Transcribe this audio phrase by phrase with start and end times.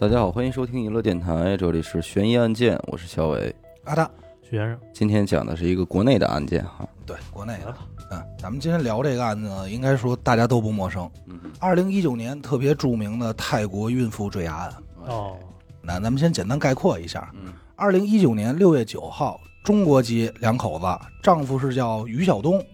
[0.00, 3.52] 大家好，欢迎收听娱乐电台，这里是悬疑案件，我是小伟。
[3.82, 4.08] 阿达，
[4.48, 6.64] 徐先生，今天讲的是一个国内的案件。
[6.64, 7.74] 哈，对，国内的，
[8.12, 11.10] 嗯，咱们今天聊这个案子呢，应该说大家都不陌生。
[11.26, 14.72] 嗯，二零一九年特别著名的泰国孕妇坠崖案。
[15.08, 15.36] 哦，
[15.82, 17.28] 那咱们先简单概括一下。
[17.34, 20.86] 嗯，二零一九年六月九号，中国籍两口子，
[21.24, 22.64] 丈夫是叫于晓东，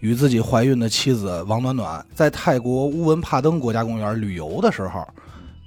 [0.00, 5.06] 与自己怀孕的妻子王暖暖在泰国乌文帕登国家公园旅游的时候，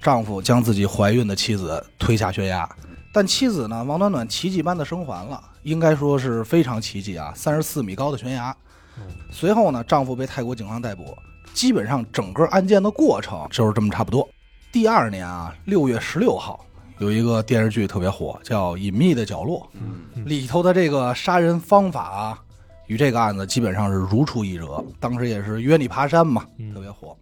[0.00, 2.68] 丈夫将自己怀孕的妻子推下悬崖，
[3.12, 7.32] 但妻子呢，王暖暖奇迹般的生还了，应该说是非常奇迹啊！
[7.34, 8.54] 三十四米高的悬崖。
[9.30, 11.16] 随后呢，丈夫被泰国警方逮捕，
[11.52, 14.28] 基本上整个案件的过程就是这么差不多。
[14.70, 16.64] 第二年啊，六月十六号，
[16.98, 19.60] 有一个电视剧特别火，叫《隐秘的角落》，
[20.14, 22.38] 嗯里头的这个杀人方法啊，
[22.86, 24.84] 与这个案子基本上是如出一辙。
[25.00, 27.16] 当时也是约你爬山嘛，嗯特别火。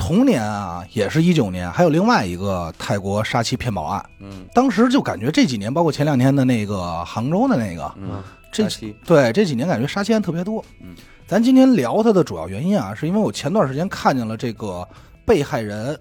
[0.00, 4.04] 同年啊，也是一九年，还有另外一个泰国杀妻骗保案。
[4.18, 4.46] 嗯。
[4.54, 8.66] 当时就感觉这几年，包括前两天的那个杭州的那个，嗯，这
[9.04, 10.64] 对这几年感觉杀妻案特别多。
[10.80, 14.88] 嗯，咱今天聊它的主要原因啊，是因为我前段时间看见了这个
[15.26, 15.96] 被害人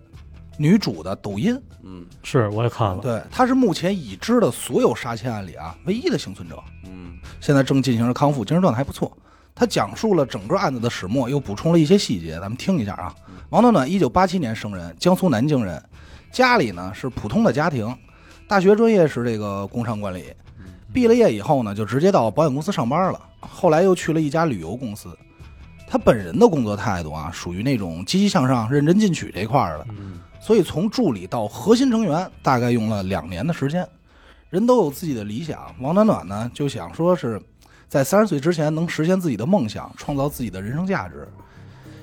[0.58, 2.05] 女主的抖音，嗯。
[2.23, 7.17] 是我也看了，对，她是目前已知的所有杀妻案里啊唯一的幸存者，嗯。
[7.42, 9.11] 现在正进行着康复，精神状态还不错。
[9.59, 13.13] 她讲述了整个案子的始末，又补充了一些细节，咱们听一下啊。
[13.49, 15.83] 王暖暖，一九八七年生人，江苏南京人，
[16.31, 17.93] 家里呢是普通的家庭，
[18.47, 20.33] 大学专业是这个工商管理，
[20.93, 23.19] 毕了业以后呢，就直接到保险公司上班了。
[23.41, 25.09] 后来又去了一家旅游公司。
[25.85, 33.85] 他本人的工作态度啊，属于那种积极向上、认真进取这一块儿的，嗯所以从助理到核心成员，大概用了两年的时间。
[34.49, 37.41] 人都有自己的理想，王暖暖呢就想说是
[37.90, 41.28] 在三十岁之前能实现自己的梦想，创造自己的人生价值。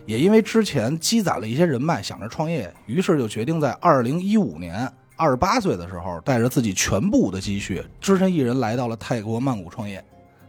[0.04, 10.04] 也因为之前积攒了一些人脉，想着创业，于是就决定在二零一五年二十八岁的时候，带着自己全部的积蓄，只身一人来到了泰国曼谷创业。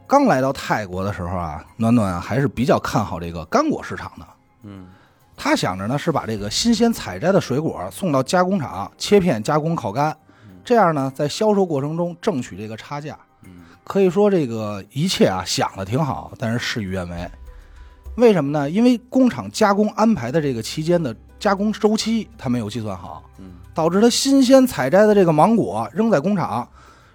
[0.08, 4.28] 刚来到泰国的时候啊，暖暖啊还是比较看好这个干果市场的。
[4.64, 4.88] 嗯
[5.36, 10.18] 他想着呢是把这个新鲜采摘的水果送到加工厂切片加工烤干，
[10.66, 13.16] 这样呢在销售过程中挣取这个差价。
[13.88, 17.32] 嗯可以说这个一切啊想的挺好，但是事与愿违。
[18.18, 18.70] 为什么呢？
[18.70, 26.68] 因为工厂加工安排的这个期间的加工周期他没有计算好，嗯导致他新鲜采摘的这个芒果扔在工厂，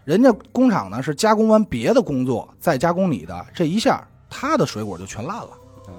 [0.04, 5.50] 人家工厂呢是加工完别的工作再加工你的，这一下他的水果就全烂了，
[5.88, 5.92] 啊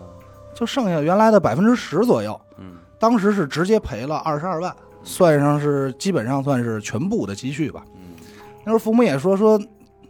[0.55, 2.39] 就剩下原来的百分之十左右。
[2.57, 4.73] 嗯当时是直接赔了二十二万，
[5.03, 7.83] 算上是基本上算是全部的积蓄吧。
[7.95, 8.15] 嗯
[8.63, 9.61] 那时候父母也说说，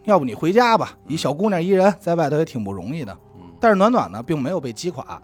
[0.04, 3.12] 要不你回家吧，一小姑娘一人在外头也挺不容易的。
[3.36, 5.20] 嗯但是暖暖呢，并没有被击垮，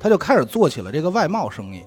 [0.00, 1.82] 她就开始做起了这个外贸生意。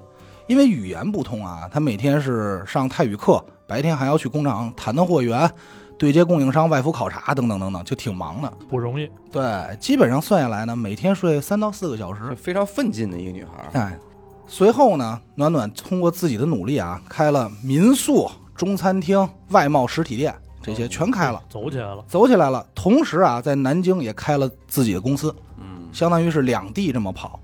[0.48, 5.52] 因为语言不通啊，她每天是上泰语课，白天还要去工厂谈谈货源，
[5.98, 8.50] 对接供应商、外服考察等等等等，就挺忙的。
[8.70, 12.34] 不容易，对，基本上算下来呢，每天睡三到四个小时。
[12.36, 14.00] 非常奋进的一个女孩儿，哎，
[14.48, 20.34] 随后呢，暖暖通过自己的努力啊，开了民宿、中餐厅、外贸实体店，
[20.68, 22.64] 这些全开了，走起来了，走起来了。
[22.76, 27.40] 同时啊，在南京也开了自己的公司，嗯相当于是两地这么跑。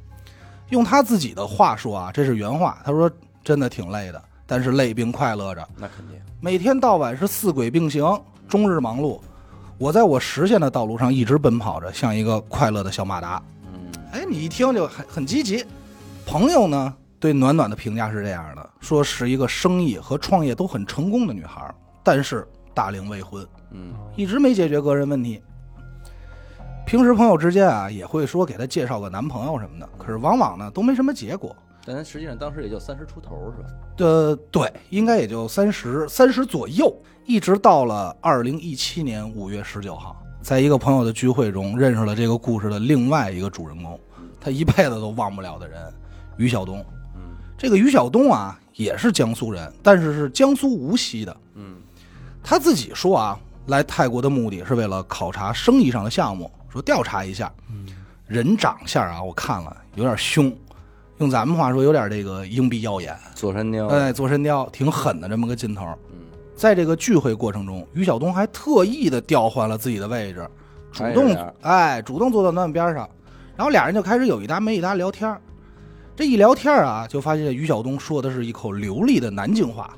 [0.70, 3.10] 用他自己的话说啊，这是原话，他说
[3.44, 8.04] 真的挺累的，但是累并快乐着，那肯定，每天到晚是四轨并行，
[8.48, 9.20] 终日忙碌。
[9.78, 13.42] 我在我实现的道路上一直奔跑着，像一个快乐的小马达。
[13.74, 15.66] 嗯哎，你一听就很很积极。
[16.26, 21.74] 朋友呢对暖暖的评价是这样的，说是一个生意和创业都很成功的女孩，
[22.04, 25.42] 但是大龄未婚，嗯一直没解决个人问题。
[26.86, 31.56] 平时朋友之间啊也会说给她介绍个男朋友什么的，可是往往呢都没什么结果。
[31.86, 33.70] 但她实际上当时也就三十出头是吧？
[34.00, 36.94] 呃，对，应该也就三十三十左右，
[37.26, 44.00] 一直到了二零一七年五月十九号，在一个朋友的聚会中认识了这个故事的另外一个主人公，
[44.40, 45.82] 他一辈子都忘不了的人
[46.38, 46.80] 于晓东。
[47.16, 47.22] 嗯
[47.58, 51.38] 这个于晓东啊，也是江苏人，但是是江苏无锡的。
[51.56, 51.76] 嗯
[52.44, 57.52] 他自己说啊，来泰国的目的是为了考察生意上的项目，说调查一下。
[57.70, 57.88] 嗯
[58.26, 60.52] 人长相啊，我看了有点凶，
[61.20, 65.86] 用咱们话说有点这个鹰鼻耀眼，左山雕，哎，坐山雕，挺狠的这么个劲头。
[66.12, 66.20] 嗯
[66.56, 70.50] 在这个聚会过程中，于晓东还特意的调换了自己的位置，
[70.92, 73.10] 主动挨着点儿哎，主动坐到暖暖边上，
[73.56, 75.42] 然后俩人就开始有一搭没一搭聊天儿
[76.16, 79.94] 这一聊天啊，就发现于晓东说的是一口流利的南京话。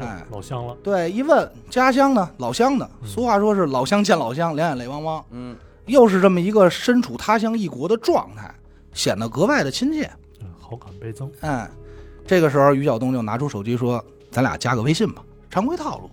[0.00, 5.24] 嗯哎老乡了，对，一问家乡呢，老乡的，嗯俗话说是老乡见老乡，两眼泪汪汪。
[5.30, 5.56] 嗯
[5.86, 8.54] 又是这么一个身处他乡异国的状态，
[8.92, 10.10] 显得格外的亲切。
[10.40, 11.68] 嗯好感倍增，哎，
[12.26, 16.08] 这个时候于晓东就拿出手机说：“咱俩加个微信吧。”常规套路。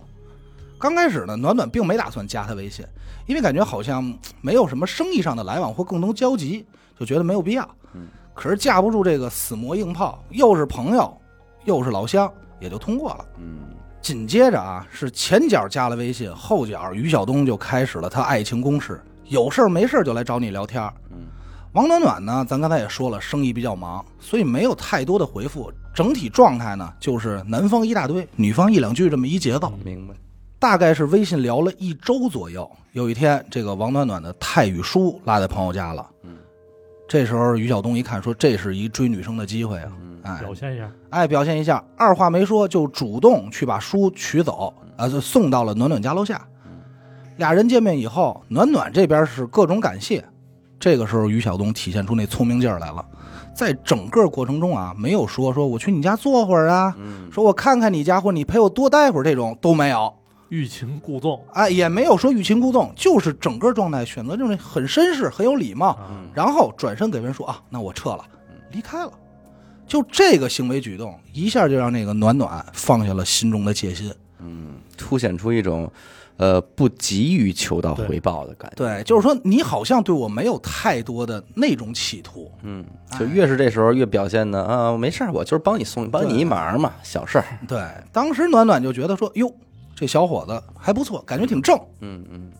[0.78, 2.84] 刚开始呢，暖暖并没打算加他微信，
[3.26, 6.66] 因为感觉好像嗯没有什么生意上的来往或共同交集，
[6.98, 7.68] 就觉得没有必要。
[7.94, 11.16] 嗯，可是架不住这个死磨硬泡，又是朋友，
[11.64, 13.24] 又是老乡，也就通过了。
[13.38, 13.58] 嗯
[14.00, 20.92] 紧接着啊，是前脚加了微信，后脚于晓东就开始了他爱情攻势，有事儿没事儿就来找你聊天儿。
[21.10, 21.18] 嗯
[21.72, 25.70] 王暖暖呢，咱刚才也说了，生意比较忙，所以没有太多的回复。
[25.94, 29.70] 整体状态呢，就是男方一大堆，女方一两句这么一节奏。
[29.84, 30.14] 明白。
[30.58, 32.68] 大概是微信聊了一周左右。
[32.92, 36.04] 有一天，这个王暖暖的泰语书落在朋友家了。
[37.08, 39.88] 嗯，这时候于晓东一看，说这是一追女生的机会啊！
[40.02, 46.46] 嗯哎表现一下，哎，表现一下，二话没说就主动去把书取走，啊，就送到了暖暖家楼下。
[47.38, 50.22] 俩人见面以后，暖暖这边是各种感谢。
[50.78, 53.02] 这个时候，于晓东体现出那聪明劲儿来了，
[53.54, 60.12] 在整个过程中啊，没有说说我去你家坐会儿啊，嗯说我看看你家或者你陪我多待会儿这种都没有。
[60.48, 65.98] 欲擒故纵哎，也没有说欲擒故纵，就是整个状态选择就是很绅士、很有礼貌，
[66.34, 68.24] 然后转身给人说啊，那我撤了，
[68.72, 69.12] 离开了。
[69.86, 74.12] 就这个行为举动，一下就让那个暖暖放下了心中的戒心。
[74.38, 75.90] 嗯，凸显出一种
[76.36, 78.76] 呃不急于求到回报的感觉。
[78.76, 82.52] 对，就是说你好像对我没有太多的那种企图。
[82.62, 82.84] 嗯，
[83.18, 87.44] 就越是这时候越表现的啊，没事儿，我就是帮你送帮你一忙嘛，小事儿。
[87.66, 89.50] 对，当时暖暖就觉得说，哟，
[89.98, 91.76] 这小伙子还不错，感觉挺正。
[92.02, 92.52] 嗯嗯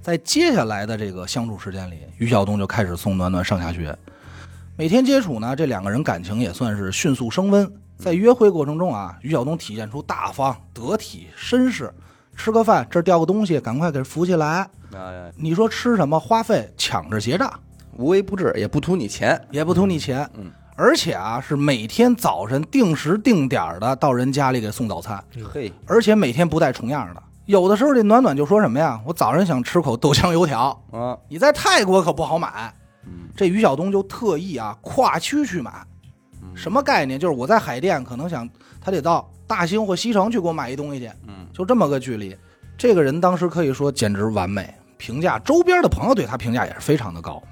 [0.00, 3.94] 在接下来的这个相处时间里，于晓东就开始送暖暖上下学，
[4.74, 7.70] 每天接触呢，这两个人感情也算是迅速升温。
[7.98, 11.92] 在约会过程中啊，于晓东体现出大方、得体、绅士。
[12.34, 14.66] 吃个饭，这掉个东西，赶快给扶起来。
[14.94, 17.52] 哎，你说吃什么，花费抢着结账，
[17.98, 19.38] 无微不至，也不图你钱。
[19.50, 20.26] 也不图你钱。
[20.34, 27.22] 嗯，而且啊，是每天早晨定时定点的到人家里给送早餐，嘿，而且每天不带重样的。
[27.46, 32.72] 有的时候这暖暖就说什么呀，我早上想吃口豆浆油条，啊，你在泰国可不好买。
[33.06, 35.72] 嗯这于晓东就特意啊跨区去买，
[36.54, 37.18] 什么概念？
[37.18, 38.48] 就是我在海淀可能想
[38.80, 42.36] 他得到大兴或西城去给我买一东西去，嗯就这么个距离。
[42.76, 47.42] 这个人当时可以说简直完美，评价周边的朋友对他评价也是非常的高。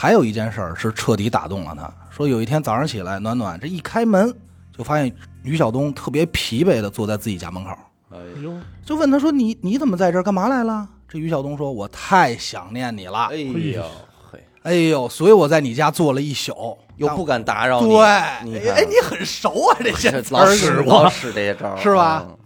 [0.00, 4.32] 还有一件事儿是彻底打动了他，说有一天早上起来，暖暖这一开门
[4.72, 5.12] 就发现
[5.42, 7.70] 于晓东特别疲惫的坐在自己家门口，
[8.10, 8.54] 哎哎呦，
[8.84, 10.22] 就问他说：“你你怎么在这儿？
[10.22, 13.24] 干嘛来了？”这于晓东说：“我太想念你了。
[13.32, 13.82] 哎，呦
[14.30, 17.98] 嘿，哎呦，所以我在你家坐了一宿，又不敢打扰你，对，
[18.44, 20.44] 你哎，你很熟啊， 这些词儿。
[20.44, 21.76] 老使是吧老使这些招儿。
[21.82, 22.24] 是吧？
[22.24, 22.38] 嗯。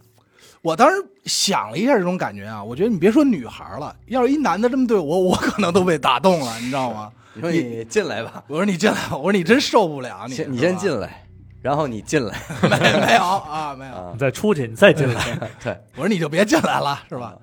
[0.62, 0.94] 我当时
[1.26, 7.12] 想了一下这种感觉啊，我觉得你别说女孩了，要是一男的这么对我，我可能都被打动了，你知道吗？
[7.34, 11.26] 你说你进来吧， 我说你进来，我说你真受不了，你先你先进来，
[11.60, 12.68] 然后你进来 没
[13.06, 13.92] 没有啊，没有。
[13.94, 17.34] 啊你，再出去，你再进来， 对，我说你就别进来了，是吧？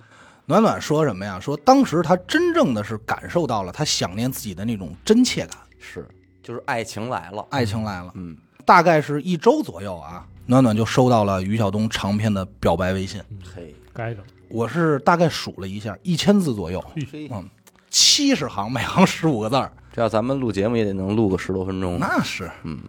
[0.46, 1.40] 暖暖说什么呀？
[1.40, 6.08] 说当时他真正的是感受到了他想念自己的那种真切感，是，
[6.42, 8.12] 就是爱情来了，爱情来了。
[8.16, 13.22] 嗯，大概是一周左右啊，暖暖就收到了于晓东长篇的表白微信。
[13.56, 16.84] 嘿，该着，我是大概数了一下，一千字左右，
[17.30, 17.48] 嗯，
[17.92, 22.50] 七十行，每行十五个字儿，这要咱们录节目也得能录个十多分钟，那是。
[22.64, 22.80] 嗯，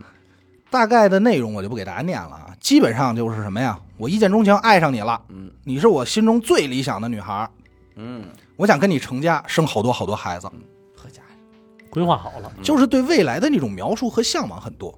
[0.71, 3.79] 大概的内容我就不给大家念了啊，基本上就是什么呀？
[3.97, 7.49] 我一见钟情，爱上你了，嗯，你是我心中最理想的女孩，
[7.97, 8.25] 嗯，
[8.57, 10.47] 我想跟你成家，生好多好多孩子，
[10.95, 11.23] 好家。
[11.23, 14.97] 伙，规划好了，就是对未来的那种描述和向往很多。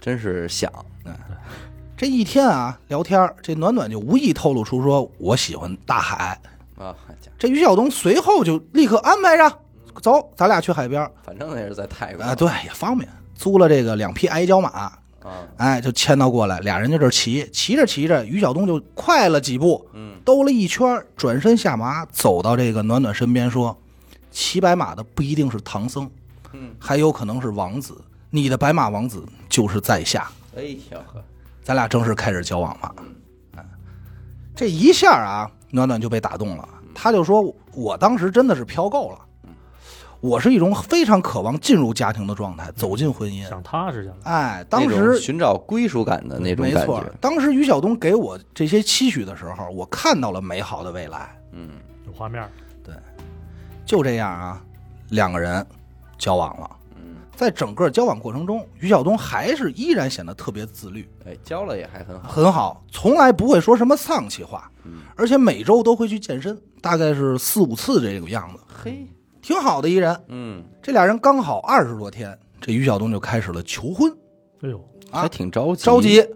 [0.00, 0.70] 真是想，
[1.04, 1.14] 嗯。
[1.96, 6.40] 这一天啊，聊天这暖暖就无意透露出说我喜欢大海。
[6.78, 6.96] 啊，
[7.38, 9.58] 这于晓东随后就立刻安排上，
[10.02, 14.98] 走，咱俩去海边反正也是在泰国啊，对，也方便，租了这个两匹矮脚马，啊，
[15.56, 23.76] 哎，就牵到过来，俩人就这骑，骑着骑着，于晓东就快了几步，嗯，兜了一圈，转身下马，走到这个暖暖身边说
[24.30, 26.10] ：“骑白马的不一定是唐僧，
[26.52, 31.22] 嗯，还有可能是王子，你的白马王子就是在下。”哎呀呵，
[31.62, 32.94] 咱俩正式开始交往了。
[33.56, 33.64] 哎
[34.52, 36.68] 这一下啊，暖暖就被打动了。
[36.94, 37.42] 他就说
[37.72, 39.18] ：“我当时真的是飘够了，
[40.20, 43.48] 我是一种非常渴望进入家庭的状态，走进婚姻。
[43.48, 51.34] 想踏实下来，哎，当时寻找归属感的那种没错感觉，，当时于晓东给我这些期许的时候，我看到了美好的未来。
[51.52, 51.70] 嗯，
[52.06, 52.46] 有画面
[52.84, 52.94] 对，
[53.86, 54.62] 就这样啊，
[55.08, 55.66] 两个人
[56.18, 56.70] 交往了。
[56.96, 69.06] 嗯，在整个交往过程中，于晓东还是依然显得特别自律，哎，交了也还很好，很好，从来不会说什么丧气话，嗯，而且每周都会去健身，大概是四五次这个样子，嘿，
[69.42, 70.18] 挺好的一人。
[70.28, 74.10] 嗯，这俩人刚好二十多天，这于晓东就开始了求婚
[74.62, 74.78] 哎呦，
[75.10, 76.26] 啊还挺着急，着急，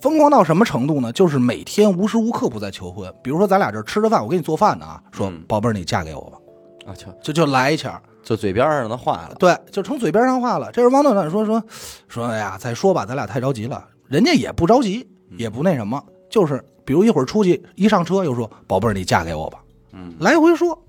[0.00, 1.12] 疯狂到什么程度呢？
[1.12, 3.12] 就是每天无时无刻不在求婚。
[3.22, 6.38] 比如说咱俩这吃着饭，我给你做饭呢啊，说嗯宝贝儿你嫁给我吧，
[6.86, 8.00] 啊，就就就来一下。
[8.22, 10.72] 就嘴边上的话了，对，就成嘴边上话了。
[10.72, 11.62] 这时候王暖暖说说
[12.08, 13.86] 说，哎呀，再说吧，咱俩太着急了。
[14.08, 15.06] 人家也不着急，
[15.36, 20.82] 也不那什么，就是比如一会儿出去一上车又说宝贝儿你嫁给我吧，嗯来回说，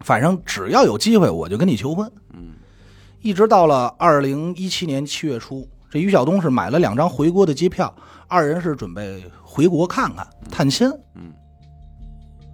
[0.00, 2.10] 反正只要有机会我就跟你求婚。
[2.34, 2.54] 嗯
[3.22, 7.92] 一直到了二零一七年七月初，这于晓东是买了两张回国的机票，
[8.28, 10.88] 二人是准备回国看看探亲。
[11.14, 11.32] 嗯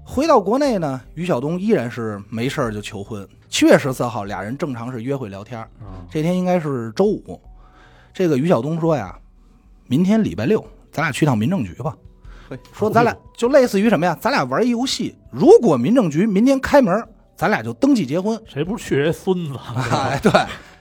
[0.04, 3.26] 回到国内呢，于晓东依然是没事儿就求婚。
[3.48, 7.40] 七月十四号，俩人正常是约会聊天儿，啊，这天应该是周五。
[8.12, 9.18] 这个于晓东说呀，
[9.86, 11.96] 明天礼拜六，咱俩去趟民政局吧。
[12.72, 14.16] 说咱俩就类似于什么呀？
[14.20, 17.02] 咱俩玩一游戏，如果民政局明天开门，
[17.42, 18.40] 咱俩就登记结婚。
[18.46, 19.58] 谁不是去人孙子？
[19.90, 20.30] 哎，对，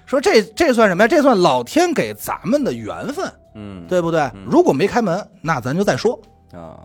[0.06, 1.08] 说这这算什么呀？
[1.08, 4.30] 这算老天给咱们的缘分，嗯，对不对？
[4.46, 6.14] 如果没开门，那咱就再说。
[6.54, 6.78] 啊，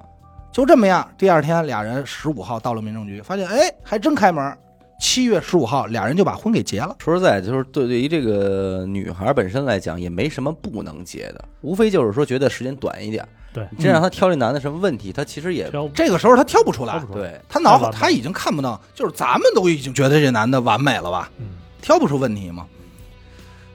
[0.51, 4.57] 就这么样，第二天俩人十五号到了民政局，发现哎，还真开门。
[4.99, 6.97] 七月十五号，俩人就把婚给结了。
[6.99, 13.27] 说实在，就是对对于这个女孩本身来讲，也没什么不能结的，无非就是说觉得时间短一点。
[13.53, 17.03] 对，真让她挑这男的什么问题，她其实也这个时候他挑不出来。
[17.13, 21.47] 对，他脑太完美他已经看不到，就是咱们都已经觉得这男的完美了吧，嗯，
[21.81, 22.67] 挑不出问题嘛。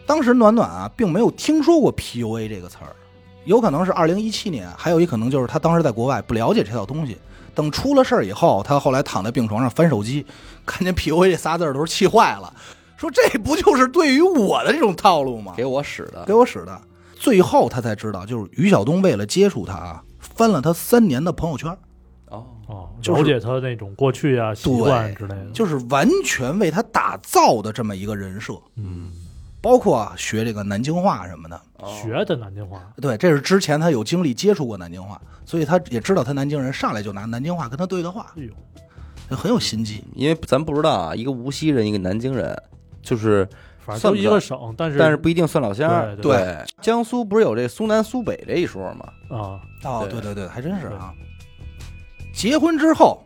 [0.05, 2.93] 当时暖暖啊，并没有听说过 PUA 这个词儿，
[3.45, 7.17] 有可能是二零一七年，还有一可能就是他当时在国外不了解这套东西。
[7.53, 10.25] 等出了事儿以后，他后来躺在病床上翻手机，
[10.65, 12.53] 看见 PUA 这仨字儿，都是气坏了，
[12.97, 15.53] 说这不就是对于我的这种套路吗？
[15.55, 16.81] 给我使的给我使的。
[17.15, 21.69] 最后他才知道，就是于晓东为了接触他啊，翻了他三年的朋友圈，
[22.29, 25.51] 哦，哦，就是了解他那种过去啊、习惯之类的。
[25.53, 29.11] 就是完全为他打造的这么一个人设，嗯，
[29.61, 31.61] 包括啊学这个南京话什么的。
[31.77, 31.87] 哦。
[32.01, 38.51] 学的南京话，对，这是之前他有经历接触过南京话，所以他也知道他南京人，上来就拿南京话跟他对的话，哎呦，
[39.29, 40.03] 就很有心机。
[40.13, 42.55] 因为咱不知道啊，一个无锡人，一个南京人，
[43.01, 43.47] 就是
[43.79, 45.89] 反正都一个省，但是但是不一定算老乡。
[45.89, 46.15] 儿。
[46.15, 46.37] 对对。
[46.37, 49.05] 对，江苏不是有这苏南苏北这一说吗？
[49.29, 51.13] 啊，哦，对对对对，还真是啊。
[52.33, 53.21] 结婚之后，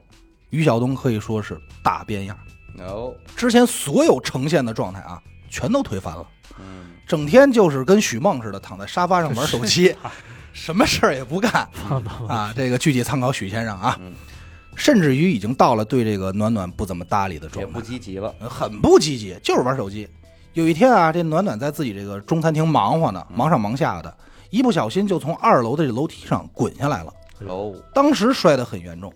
[0.50, 2.38] 于晓东可以说是大变样，
[2.80, 5.22] 哦，之前所有呈现的状态啊，
[5.56, 6.28] 全都推翻了。
[6.60, 9.96] 嗯，整天就是跟许梦似的，躺在沙发上玩手机，
[10.52, 11.66] 什么事儿也不干
[12.28, 12.54] 啊。
[12.54, 14.14] 这个具体参考许先生啊嗯，
[14.76, 18.36] 甚至于已经到了对这个暖暖不怎么搭理的状态也不积极了。
[18.42, 20.08] 很不积极，就是玩手机。
[20.54, 24.18] 有一天啊，这暖暖在自己这个中餐厅忙活呢，忙上忙下的，
[24.50, 27.14] 一不小心就从二楼的这楼梯上滚下来了，
[27.48, 29.14] 哦，当时摔得很严重。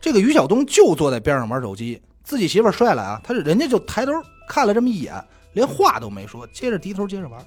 [0.00, 4.12] 这个于晓东就坐在边上玩手机，自己媳妇儿摔了啊，他人家就抬头
[4.48, 5.14] 看了这么一眼，
[5.52, 7.44] 连话都没说，接着低头接着玩。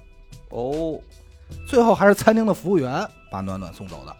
[0.50, 0.98] 哦，
[1.66, 4.16] 最后还是餐厅的服务员把暖暖送走的，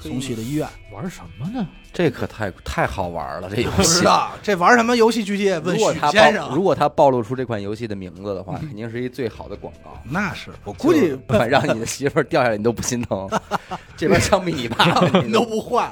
[0.00, 0.68] 送去了医院。
[0.92, 1.66] 玩什么呢？
[1.92, 4.04] 这可太太好玩了，这游不知戏。
[4.04, 5.24] 道这玩什么游戏？
[5.24, 6.48] 具体问许如果他先生。
[6.48, 9.98] 暴如果他暴露出这款游戏的名字的话， 肯定是一最好的广告。
[10.04, 13.28] 那是我估计不管让你的媳妇儿掉下来，你都不心疼。
[13.96, 15.90] 这边枪毙你爸爸，你 都不换，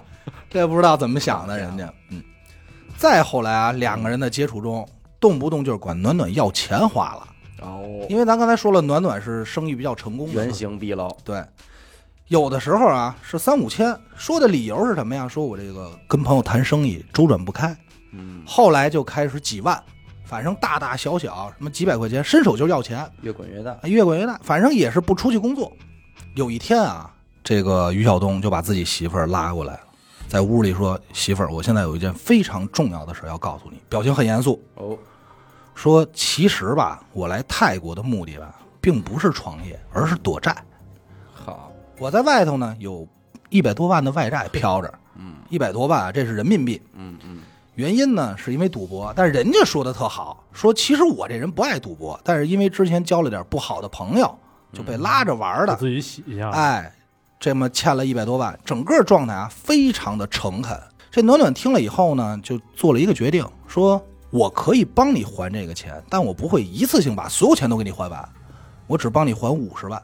[0.50, 1.91] 这不知道怎么想的，人家。
[2.11, 2.23] 嗯，
[2.99, 4.87] 再后来啊，两个人的接触中，
[5.25, 7.28] 动不动就是管暖暖要钱花了，
[7.62, 11.09] 哦，因为咱刚才说了，暖暖是生意比较成功的，原形毕露。
[11.25, 11.43] 对。
[12.28, 15.26] 有的时候啊是三五千，说的理由是什么呀？
[15.26, 17.75] 说我这个跟朋友谈生意周转不开，
[18.12, 19.83] 嗯，后来就开始几万，
[20.26, 23.75] 反正大大小小什么几百块钱，伸手就要钱，越滚越大。
[23.85, 25.73] 越滚越大，反正也是不出去工作。
[26.35, 27.11] 有一天啊，
[27.43, 29.81] 这个于晓东就把自己媳妇儿拉过来了，
[30.26, 34.97] 在屋里说：“媳妇儿，我现在有一件非常重要的事要告诉你。”表情很严肃，哦，
[35.75, 40.57] 说：“其实吧，我来泰国的目的吧，并不是创业，而是躲债。
[41.33, 43.07] 好，我在外头呢，有
[43.49, 46.81] 一百多万的外债飘着，嗯一百多万啊，这是人民币。
[46.95, 47.40] 嗯嗯，
[47.75, 54.38] 原因呢，是因为赌博，但是人家说的特好，说其实我这人不爱赌博，但是因为之前交了点不好的朋友，
[54.73, 56.50] 就被拉着玩的，给自己洗一下。
[56.50, 56.93] 哎，
[57.38, 60.81] 这么欠了一百多万，整个状态啊非常的诚恳。
[61.11, 64.04] 这暖暖听了以后呢，就做了一个决定，说
[64.35, 68.29] 我可以帮你还这个钱，但我不会一次性把所有钱都给你还完，
[68.88, 70.03] 我只帮你还五十万，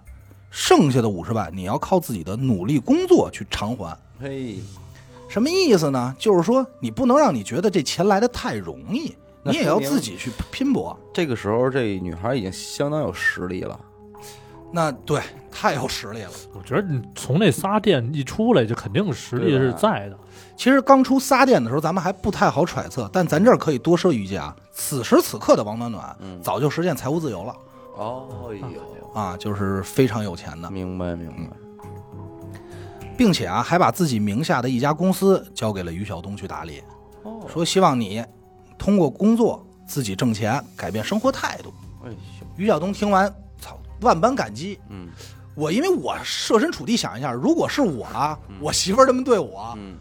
[0.53, 3.99] 剩下的五十万你要靠自己的努力工作去偿还。
[4.21, 4.61] 嘿，
[5.29, 6.15] 什么意思呢？
[6.17, 10.97] 就是说你不能让你觉得这钱来的太容易，你也要自己去拼搏。
[11.13, 13.81] 这个时候这女孩已经相当有实力了。
[14.73, 16.31] 那对，太有实力了。
[16.55, 20.17] 我觉得你从那仨店一出来，就肯定实力是在的。
[20.57, 27.57] 其实刚出仨店的时候，咱们还不太好揣测，但咱这儿可以多说一句啊，此时此刻的王暖暖，嗯早就实现财务自由了
[27.97, 30.71] 哦哟，啊，就是非常有钱的。
[30.71, 31.57] 明白明白。
[33.17, 36.83] 并且啊还把自己名下的一家公司交给了于晓东去打理，
[37.23, 38.25] 哦，说希望你
[38.79, 41.73] 通过工作自己挣钱，改变生活态度。
[42.05, 42.17] 哎呦，
[42.57, 43.35] 于晓东听完，操，
[44.01, 44.79] 万般感激。
[44.89, 45.09] 嗯
[45.57, 49.97] 我因为我设身处地想一下，如果是我啊，我媳妇儿这么对我，嗯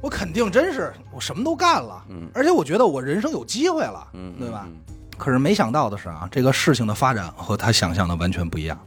[0.00, 4.66] 我肯定真是我什么都干了，嗯而且我觉得我人生有机会了，嗯，对吧？
[4.66, 4.76] 嗯？
[5.18, 8.78] 可是没想到的是啊，这个事情的发展和他想象的完全不一样。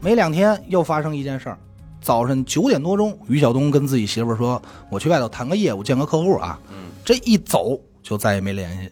[0.00, 1.58] 没两天又发生一件事儿，
[2.00, 4.60] 早晨九点多钟，于晓东跟自己媳妇儿说
[4.90, 8.90] ：“我去外头谈个业务，见个客户啊。”嗯这一走就再也没联系。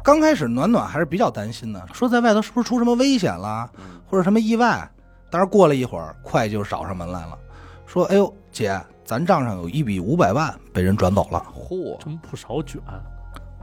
[0.00, 3.70] 啊，刚开始暖暖还是比较担心的，说在外头是不是出什么危险了，
[4.06, 4.90] 或者什么意外。
[5.30, 7.38] 但是过了一会儿，会计就找上门来了，
[7.86, 12.80] 说：“哎呦，姐，咱账上有一笔五百万被人转走了，嚯，真不少卷。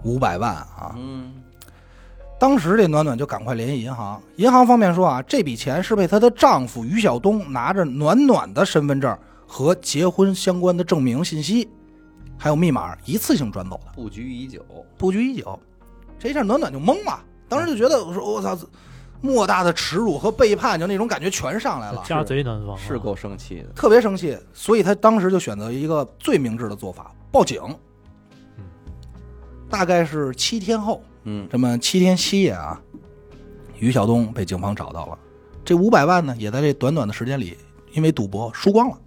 [0.04, 1.34] 五百万啊！”嗯
[2.40, 9.18] 当时这暖暖就赶快联系银行，银行方面说啊，这笔钱是被她的丈夫于晓东拿着暖暖的身份证
[9.48, 11.68] 和结婚相关的证明信息，
[12.38, 14.64] 还有密码一次性转走的，布局已久，
[15.00, 15.60] 布局已久。
[16.20, 18.58] 这一下暖暖就懵了，当时就觉得我说我操，
[19.22, 23.70] 莫大的耻辱和背叛，就那种感觉全上来了，家贼难防啊，是够生气的。
[23.76, 24.38] 特别生气。
[24.54, 27.62] 所以他当时就选择一个最明智的做法，报警。
[29.70, 32.80] 大概是七天后，嗯这么七天七夜啊，
[33.80, 35.18] 于晓东被警方找到了。
[35.66, 37.58] 这五百万呢，也在这短短的时间里，
[37.92, 38.98] 因为赌博输光了，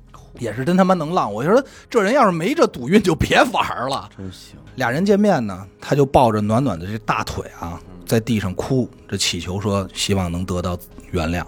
[0.40, 1.32] 也是真他妈能浪。
[1.32, 4.11] 我就说这人要是没这赌运，就别玩了。
[4.16, 10.76] 真行，俩人见面呢，他就抱着暖暖的这大腿啊，在地上哭这祈求说，希望能得到
[11.12, 11.44] 原谅。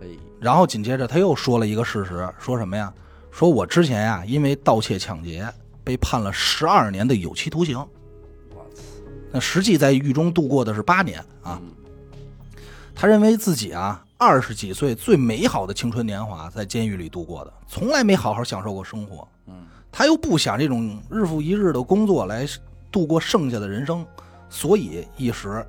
[0.00, 0.06] 哎，
[0.38, 2.92] 然后紧接着他又说了一个事实，说什么呀？
[3.30, 5.46] 说我之前呀，因为盗窃抢劫
[5.82, 7.78] 被判了十二年的有期徒刑，
[8.50, 8.82] 我操，
[9.32, 11.58] 那实际在狱中度过的是八年啊。
[11.62, 11.72] 嗯
[13.00, 19.28] 他认为自己啊，二十几岁最美好的青春年华在监狱里度过的，从来没好好享受过生活。
[19.46, 19.54] 嗯，
[19.92, 22.44] 他又不想这种日复一日的工作来
[22.90, 24.04] 度过剩下的人生，
[24.50, 25.64] 所以一时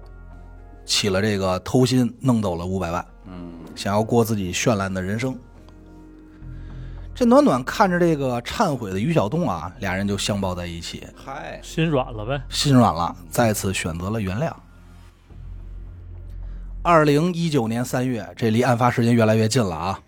[0.88, 3.06] 起了这个偷心，弄走了五百万。
[3.28, 5.38] 嗯，想要过自己绚烂的人生。
[7.14, 12.42] 这暖暖看着这个忏悔的于晓东啊，俩人就相抱在一起，嗨，心软了呗。
[12.50, 14.52] 心软了，再次选择了原谅。
[16.90, 20.00] 二零一九年三月，这离案发时间越来越近了啊！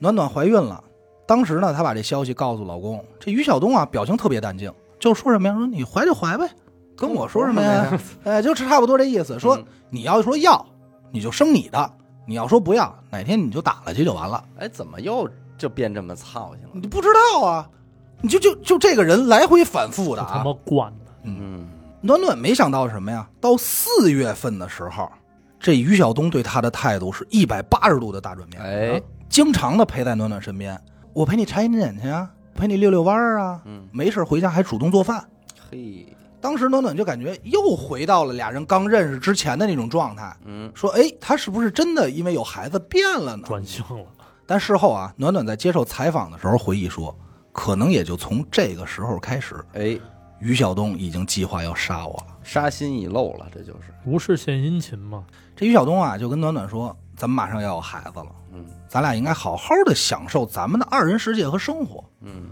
[0.00, 0.82] 暖暖怀孕了，
[1.28, 3.04] 当时呢，她把这消息告诉老公。
[3.20, 4.68] 这于晓东啊，表情特别淡定，
[4.98, 5.54] 就说什么呀？
[5.54, 6.50] 说你怀就怀呗，
[6.96, 8.00] 跟我说什么呀？
[8.24, 9.38] 哎，就差不多这意思。
[9.38, 10.66] 说嗯你要说要，
[11.12, 11.88] 你就生你的；
[12.26, 14.42] 你要说不要，哪天你就打了去就完了。
[14.58, 16.70] 哎，怎么又就变这么操心了？
[16.72, 17.70] 你不知道啊，
[18.20, 20.52] 你就就就这个人来回反复的啊这他妈。
[20.64, 21.68] 惯的，嗯，
[22.00, 23.24] 暖暖没想到什么呀？
[23.40, 25.08] 到四月份的时候，
[25.64, 28.62] 这于晓东对他的态度是一百八十度的大转变。
[28.62, 30.78] 哎，经常的陪在暖暖身边，
[31.14, 35.26] 我陪你查眼检去啊，陪你遛遛弯儿啊，嗯，没事回家还主动做饭。
[35.70, 36.06] 嘿，
[36.38, 44.04] 当时暖暖就感觉又回到了俩人刚认识之前的那种状态，嗯，说：“哎，他是不是真的因为有孩子变了呢转性了。？”
[44.44, 47.18] 但事后啊，暖暖在接受采访的时候回忆说，
[47.52, 49.98] 可能也就从这个时候开始，哎，
[50.44, 52.36] 于晓东已经计划要杀我了。
[52.42, 55.24] 杀心已露了，这就是，无事献殷勤嘛，
[55.56, 62.50] 这于晓东啊，就跟暖暖说：“咱们马上要有孩子了，嗯咱俩应该好好的享受咱们的二人世界和生活。”嗯，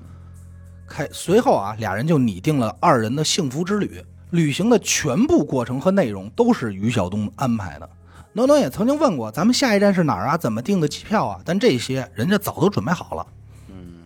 [0.89, 4.03] 开随后啊，俩人就拟定了二人的幸福之旅。
[4.31, 7.87] 旅行的全部过程和内容都是于晓东安排的。
[8.33, 10.39] 暖暖也曾经问过，咱们下一站是哪儿啊？
[10.39, 11.41] 怎么订的机票啊？
[11.45, 13.27] 但这些人家早都准备好了。
[13.69, 14.05] 嗯，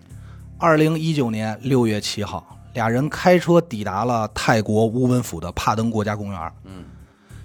[0.59, 6.53] 二零一九年六月七号，俩人开车抵达了泰国乌文府的帕登国家公园。
[6.65, 6.85] 嗯，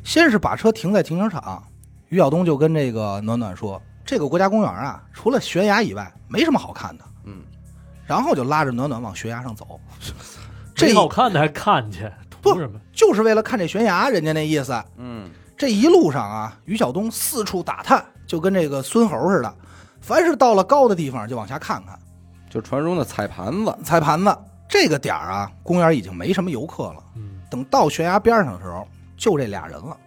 [0.04, 1.63] 先是把车停在停车场，
[2.10, 7.44] 于晓东就跟这个暖暖说：“这个国家公园啊，除了悬崖以外，没什么好看的。”嗯，
[8.06, 9.80] 然后就拉着暖暖往悬崖上走。
[10.76, 12.78] 这这好看的还看去，图什么？
[12.91, 14.84] 就是为了看这悬崖，人家那意思。
[14.98, 19.56] 嗯，这一路上啊，于晓东四处打探，就跟这个孙猴似的，
[20.02, 21.98] 凡是到了高的地方就往下看看，
[22.50, 24.38] 就传说中的踩盘子，踩盘子。
[24.72, 27.04] 这个点儿啊，公园已经没什么游客了。
[27.18, 29.98] 嗯，等到悬崖边上的时候，就这俩人了。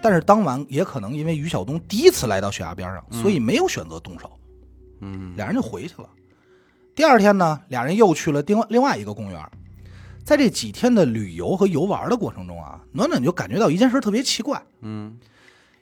[0.00, 4.30] 但是当晚也可能因为于晓东第一次来到悬崖边上，所以没有选择动手，
[5.00, 6.08] 嗯，俩人就回去了。
[6.94, 9.44] 第二天呢，俩人又去了另外另外一个公园。
[10.22, 15.18] 在这几天的旅游和游玩的过程中啊，暖暖就感觉到一件事特别奇怪，嗯，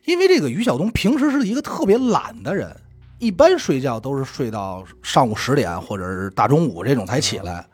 [0.06, 2.74] 因为这个于晓东平时是一个特别懒的人，
[3.18, 7.64] 一般睡觉都是睡到上午十点或者是大中午这种才起来，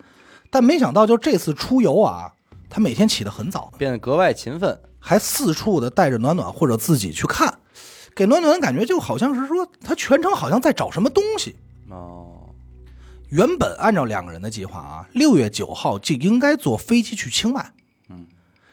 [0.51, 2.33] 但没想到就这次出游啊，
[2.71, 7.59] 他每天起得很早，变得格外勤奋，还四处的带着暖暖或者自己去看，
[8.15, 11.57] 给暖暖的感觉就好像是说他全程好像在找什么东西。
[11.91, 12.49] 哦，
[13.31, 17.73] 原本按照两个人的计划啊，六月九号就应该坐飞机去清迈。
[18.09, 18.27] 嗯，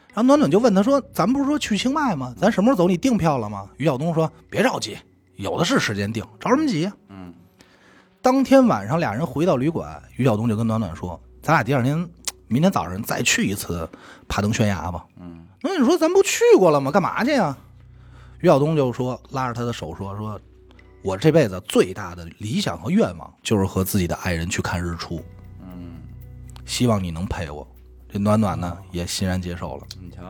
[0.08, 2.34] 然后暖暖就问他说：“咱不是说去清迈吗？
[2.38, 2.88] 咱什么时候走？
[2.88, 4.96] 你订票了吗？”于晓东说：“别着急，
[5.36, 7.34] 有的是时间订，着什么急呀、嗯
[8.22, 11.96] 当天晚上，俩人回到旅馆，于晓东就跟暖暖说：“咱俩第二天，
[12.48, 13.88] 明天早上再去一次
[14.26, 16.90] 爬登悬崖吧。”嗯那你说：“咱不去过了吗？
[16.90, 17.56] 干嘛去呀？”
[18.42, 20.40] 于晓东就说，拉着他的手说：“说
[21.02, 25.22] 我这辈子最大的理想和愿望就是和自己的爱人去看日出，
[25.62, 25.98] 嗯，
[26.64, 27.64] 希望你能陪我。”
[28.10, 29.86] 这暖暖呢也欣然接受了。
[30.00, 30.20] 你瞧，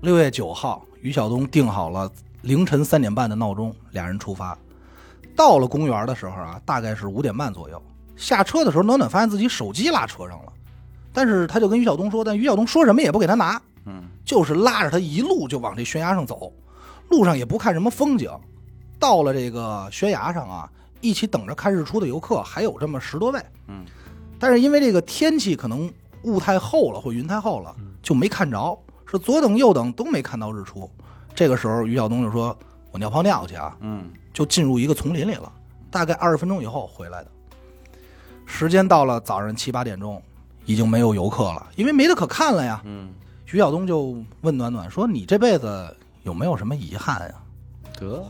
[0.00, 4.56] 六月九号，于晓东定好了凌晨三点半的闹钟，俩人出发。
[5.36, 7.82] 到了公园的时候啊，大概是五点半左右。
[8.16, 10.52] 下车的时候，暖暖发现自己手机落车上了，
[11.12, 16.52] 但是他就跟于晓东说，但于晓东说什么也不给他拿，嗯就是拉着他一路就往这悬崖上走，
[17.10, 18.30] 路上也不看什么风景。
[18.98, 20.68] 到了这个悬崖上啊，
[21.00, 23.84] 一起等着看日出的游客还有这么十多位，嗯
[24.38, 28.78] 但是因为这个天气可能雾太厚了或云太厚了，就没看着，
[29.10, 30.90] 是左等右等都没看到日出。
[31.34, 32.56] 这个时候，于晓东就说
[32.90, 35.52] ：“我尿泡尿去啊！”嗯就进入一个丛林里了。
[35.90, 37.30] 大概二十分钟以后回来的。
[38.46, 40.22] 时间到了早上七八点钟，
[40.64, 42.80] 已经没有游客了，因为没得可看了呀。
[42.84, 43.12] 嗯，
[43.44, 47.34] 徐晓东就问暖暖说：“你这辈子有没有什么遗憾呀
[47.98, 48.24] 得。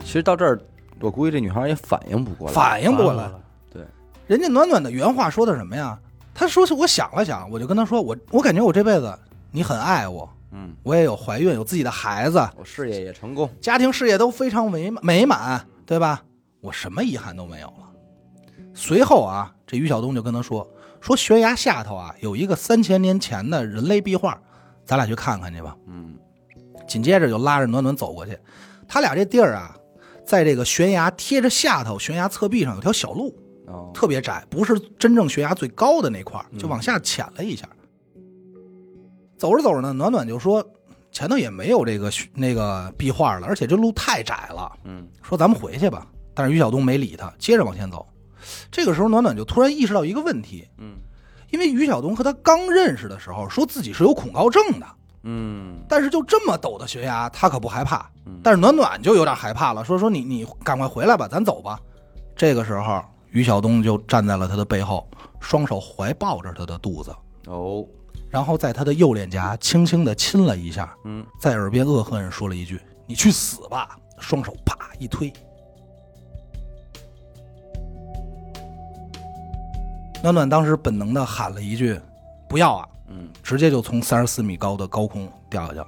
[0.00, 0.60] 其实到这儿，
[1.00, 2.54] 我估计这女孩也反应不过？”来。
[2.54, 3.30] 反应不过来，
[3.70, 3.82] 对，
[4.26, 5.98] 人家暖暖的原话说的什么呀？
[6.34, 9.18] 她说是我想了想，我就跟她说，我我感觉我这辈子
[9.50, 13.48] 你很爱我，嗯，我也有怀孕，有自己的孩子，我事业也成功。
[13.60, 16.22] 家庭事业都非常美满美满，对吧？
[16.60, 17.83] 我什么遗憾都没有了。
[18.74, 20.68] 随后啊，这于晓东就跟他说
[21.00, 24.38] ：“说悬崖下头啊有一个三千年前的人类壁画，
[24.84, 25.76] 咱俩去看看去吧。
[25.86, 26.16] 嗯”
[26.86, 28.38] 紧接着就拉着暖暖走过去。
[28.86, 29.74] 他俩这地儿啊，
[30.26, 33.34] 在这个悬崖贴着下头，悬崖侧壁上有条小路，
[33.66, 37.66] 哦，特别窄，不是真正悬崖最高的那块儿，就往下潜了一下。
[39.38, 40.64] 走着走着呢，暖暖就说
[41.10, 46.06] 前头也没有这个那个壁画了，而且这路太窄了，嗯说咱们回去吧。
[46.34, 48.06] 但是于晓东没理他，接着往前走。
[48.70, 50.96] 这个时候，暖暖就突然意识到一个问题，嗯
[51.50, 54.86] 因为于晓东和他刚认识的时候说自己是有恐高症的，
[55.22, 58.40] 嗯但是就这么陡的悬崖，他可不害怕嗯。
[58.42, 61.78] 但是暖暖就有点害怕了，说说你你赶快回来吧，咱走吧。
[62.34, 65.08] 这个时候，于晓东就站在了他的背后，
[65.40, 67.14] 双手怀抱着他的肚子，
[67.46, 67.86] 哦，
[68.28, 75.32] 然后在他的右脸颊轻轻的亲了一下，嗯在耳边恶狠说了一句：“你去死吧！”双手啪一推，
[80.24, 82.00] 暖暖当时本能的喊了一句
[82.48, 85.86] ：“不要啊嗯！”直接就从三十四米高的高空掉下去了。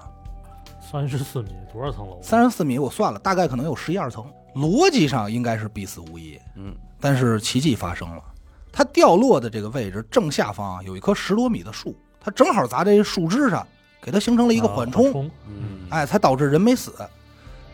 [0.79, 2.21] 三十四米多少层楼？
[2.21, 6.39] 三十四米，我算了，大概可能有十一二层，逻辑上应该是必死无疑。
[6.55, 8.23] 嗯但是奇迹发生了，
[8.71, 13.67] 它掉落的这个位置正下方啊，有一棵十多米的树，它正好砸在树枝上，
[14.03, 16.93] 给它形成了一个缓冲，冲，嗯哎，才导致人没死。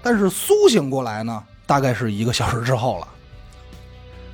[0.01, 3.09] 但是苏醒过来呢，大概是一个小时之后了。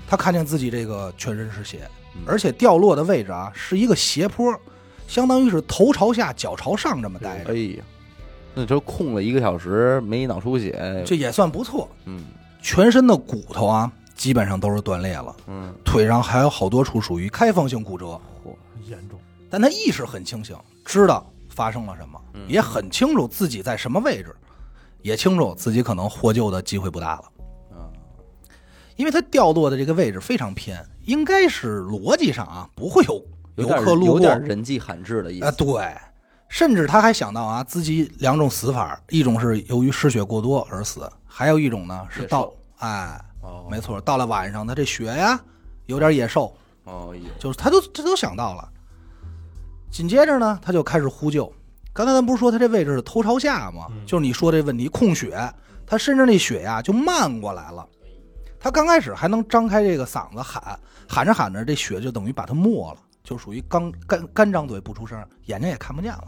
[0.07, 4.55] 他看见自己这个全身是血，嗯而且掉落的位置啊是一个斜坡，
[5.07, 7.53] 相当于是头朝下、脚朝上这么待着。
[7.53, 7.85] 哎，呀，
[8.55, 11.89] 那就空了一个小时，没脑出血，这也算不错。
[12.05, 12.25] 嗯。
[12.61, 18.21] 全身的骨头啊，基本上都是断裂了，嗯，腿上还有好多处属于开放性骨折。
[18.45, 18.51] 嚯，
[18.85, 19.19] 严重。
[19.49, 22.45] 但他意识很清醒，知道发生了什么，嗯。
[22.49, 24.35] 也很清楚自己在什么位置，
[25.03, 27.25] 也清楚自己可能获救的机会不大了。
[27.71, 27.87] 啊，
[28.97, 33.25] 因为他掉落的这个位置非常偏，应该是逻辑上啊不会有
[33.57, 35.97] 游客路过有点人迹罕至的意思啊，对，
[36.51, 45.41] 甚至他还想到啊，自己两种死法，一种是由于失血过多而死，还有一种呢是到哎，哦，没错，到了晚上他这血呀
[45.87, 48.69] 有点野兽，哦，就是他都他都想到了。
[49.91, 51.51] 紧接着呢，他就开始呼救。
[51.95, 53.87] 刚才咱不是说他这位置是头朝下吗？
[53.91, 55.51] 嗯就是你说这问题，控血，
[55.87, 57.89] 他身上那血呀就漫过来了。
[58.61, 66.25] 他刚开始还能张开这个嗓子喊，喊着喊着，这血就等于把他没了，就属于刚干干张嘴不出声，眼睛也看不见了。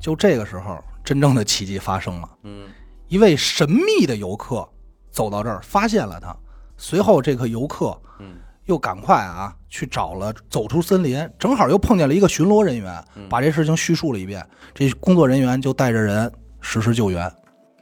[0.00, 2.28] 就这个时候，真正的奇迹发生了。
[2.44, 2.68] 嗯
[3.08, 4.66] 一位神秘的游客
[5.10, 6.34] 走到这儿，发现了他。
[6.76, 14.46] 随后，这个游客嗯又赶快啊去找了，走出森林，正好又碰见了一个巡逻人员，把这事情叙述了一遍。
[14.72, 17.30] 这工作人员就带着人实施救援，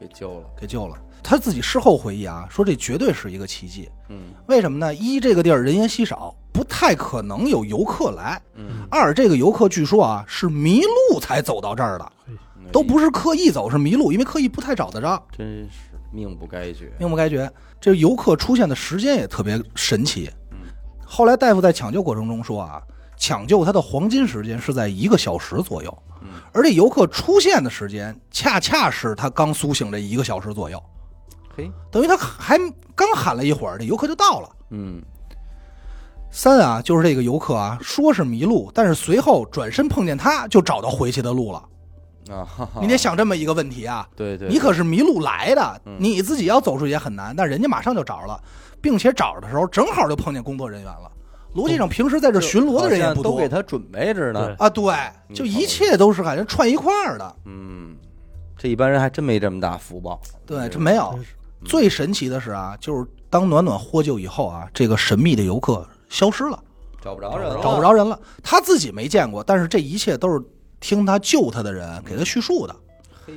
[0.01, 0.47] 给救了。
[0.59, 0.97] 给救了。
[1.23, 3.89] 他自己事后回忆啊，说这绝对是一个奇迹。
[4.09, 4.95] 嗯为什么呢？
[4.95, 12.13] 一，这个地儿人烟稀少，不太可能有游客来；嗯，二，这个游客据说啊是迷路才走到这儿的，
[12.73, 15.23] 都不是刻意走，是迷路，因为刻意不太找得着。
[15.37, 16.91] 真是命不该绝。
[16.99, 17.51] 命不该绝。
[17.81, 20.31] 这游客出现的时间也特别神奇。
[20.51, 20.59] 嗯
[21.05, 22.83] 后来大夫在抢救过程中说啊，
[23.17, 30.83] 抢救他的黄金时间是在一个小时左右，嗯而这游客出现的时间恰恰是他刚苏醒这一个小时左右，
[31.59, 32.57] 嘿，等于他还
[32.95, 34.49] 刚喊了一会儿，这游客就到了。
[34.71, 35.03] 嗯
[36.31, 41.59] 三啊，就是这个游客啊，说是迷路，但是随后转身碰见他，就找到回去的路了。
[42.31, 48.41] 啊，哈哈你得想这么一个问题啊，对对，你可是迷路来的嗯，你自己要走出去也很难，但人家马上就找着了，
[48.81, 51.11] 并且找着的时候正好就碰见工作人员了。
[51.55, 54.55] 逻辑上，平时在这巡逻的人也不多都给他准备着呢。
[54.59, 54.95] 啊，对，
[55.35, 57.37] 就一切都是感觉串一块儿的。
[57.47, 57.97] 嗯，
[58.55, 60.21] 这一般人还真没这么大福报。
[60.45, 61.19] 对，这没有
[61.65, 66.63] 最神奇的是啊，就是当暖暖获救以后啊，这个神秘的游客消失了，
[67.03, 68.19] 找不着人了，找不着人了。
[68.43, 70.43] 他自己没见过，但是这一切都是
[70.81, 72.77] 听他救他的人给他叙述的。
[73.27, 73.35] 嘿，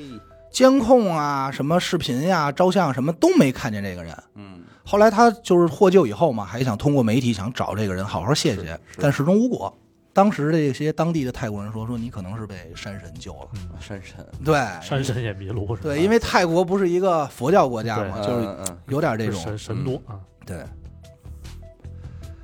[0.51, 4.15] 监控啊，什么视频呀、照相什么都没看见这个人。
[4.36, 9.75] 嗯，后来他就是获救以后嘛，还想通过媒体想找这个人好好谢谢，但始终无果。
[10.13, 13.47] 当时这些当地的泰国人说：“说你可能是被山神救了。
[13.80, 15.89] 山神，对，山神也迷路是吧？
[15.89, 20.65] 对，因为泰国不是一个佛教国家嘛，对就是嗯嗯有点这种神神多啊，对。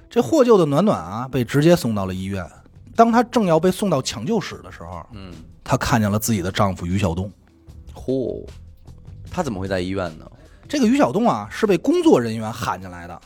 [0.09, 2.49] 这获救的暖暖啊，被直接送到了医院。
[2.95, 7.31] 当她正要被送到抢救室的时候，嗯，她看见了自己的丈夫于晓东。
[7.93, 8.47] 嚯，
[9.29, 10.25] 他怎么会在医院呢？
[10.69, 13.21] 这个于晓东啊，是被工作人员喊进来的。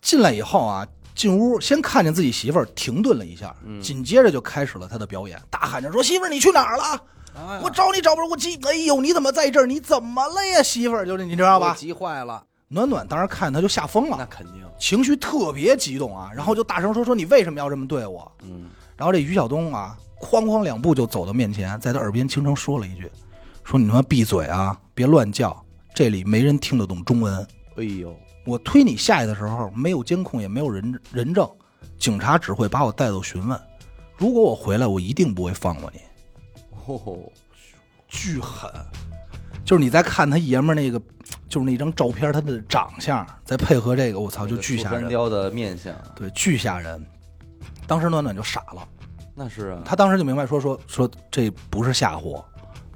[0.00, 6.84] 进来以后啊，进屋先看见自己媳妇儿，停顿了一下，嗯紧接着就开始了他的表演，大喊着说：“媳妇儿，你去哪儿了？
[7.34, 8.58] 啊我找你找不着，我急！
[8.64, 9.66] 哎呦，你怎么在这儿？
[9.66, 11.06] 你怎么了呀，媳妇儿？
[11.06, 23.10] 就是你知道吧？”急坏了，暖暖当时看见他就吓疯了，那肯定，情绪特别激动啊，然后就大声说：“说你为什么要这么对我？”嗯，然后这于晓东啊，哐哐两步就走到面前，在他耳边轻声说了一句
[23.64, 27.46] ：“说你他妈闭嘴啊，别乱叫，这里没人听得懂中文。
[27.76, 31.48] 哎呦，我推你下去的时候，没有监控，也没有人人证，
[31.98, 33.60] 警察只会把我带走询问。
[34.16, 36.00] 如果我回来，我一定不会放过你。
[36.86, 37.18] 哦，
[38.08, 38.70] 巨狠，
[39.64, 41.00] 就是你再看他爷们儿那个，
[41.48, 45.00] 就是那张照片，他的长相，再配合这个，我操，就巨吓人。
[45.00, 47.04] 山雕的面相，对，巨吓人。
[47.86, 48.86] 当时暖暖就傻了。
[49.34, 52.44] 那是啊，他当时就明白说说说这不是吓唬我，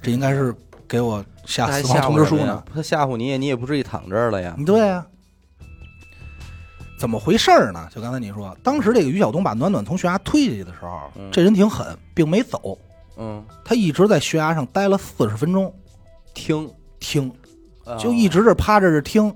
[0.01, 0.53] 这应该是
[0.87, 2.63] 给我下死亡通知书呢。
[2.73, 4.55] 他吓唬你，你也不至于躺这儿了呀。
[4.65, 5.05] 对呀、
[6.97, 7.87] 怎么回事儿呢？
[7.93, 12.77] 就刚才你说，当时这个于晓东把暖暖从悬崖推下去的时候，嗯这人挺狠，并没走，
[13.17, 15.71] 嗯，他一直在悬崖上待了四十分钟，
[16.33, 17.31] 听，听，
[17.85, 19.31] 啊就一直这趴着这听，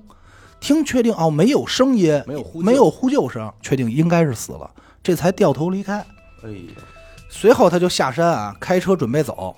[0.59, 4.69] 听确定哦没有声音，没有呼救没有呼救声，确定应该是死了，
[5.03, 5.99] 这才掉头离开。
[6.43, 6.59] 哎呦，
[7.29, 9.55] 随后他就下山啊，开车准备走，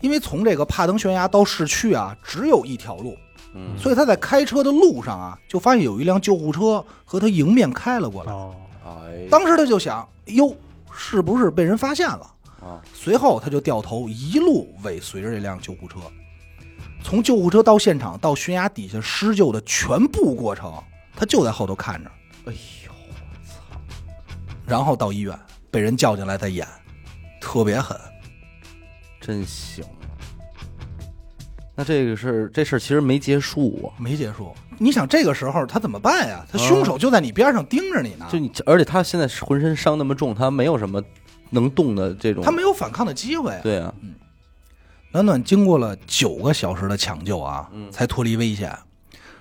[0.00, 3.16] 因为从这个帕登悬崖到市区啊，只有一条路，
[3.54, 8.32] 嗯，所以他在开车的路上啊，就发现有一辆救护车和他迎面开了过来。
[8.32, 10.54] 哦，哎，当时他就想，哟，
[10.92, 12.34] 是不是被人发现了？
[12.60, 15.98] 啊，随后他就掉头一路尾随着这辆救护车，
[17.02, 20.72] 从救护车到现场到悬崖底下施救的全部过程，
[21.16, 22.10] 他就在后头看着，
[22.44, 23.14] 哎呦，我
[23.48, 23.80] 操，
[24.66, 25.36] 然后到医院
[25.70, 26.68] 被人叫进来再演，
[27.40, 27.98] 特别狠。
[29.20, 29.84] 真行。
[31.80, 34.54] 那这个事，这事儿其实没结束啊，没结束。
[34.76, 36.44] 你想这个时候他怎么办呀？
[36.52, 41.02] 他凶手就在你边上盯着你呢，就你，而且他现在浑身伤那么重，他没有什么
[41.48, 43.58] 能动的这种，他没有反抗的机会。
[43.62, 43.94] 对啊，
[45.12, 48.70] 暖暖经过了九个小时的抢救啊，嗯才脱离危险。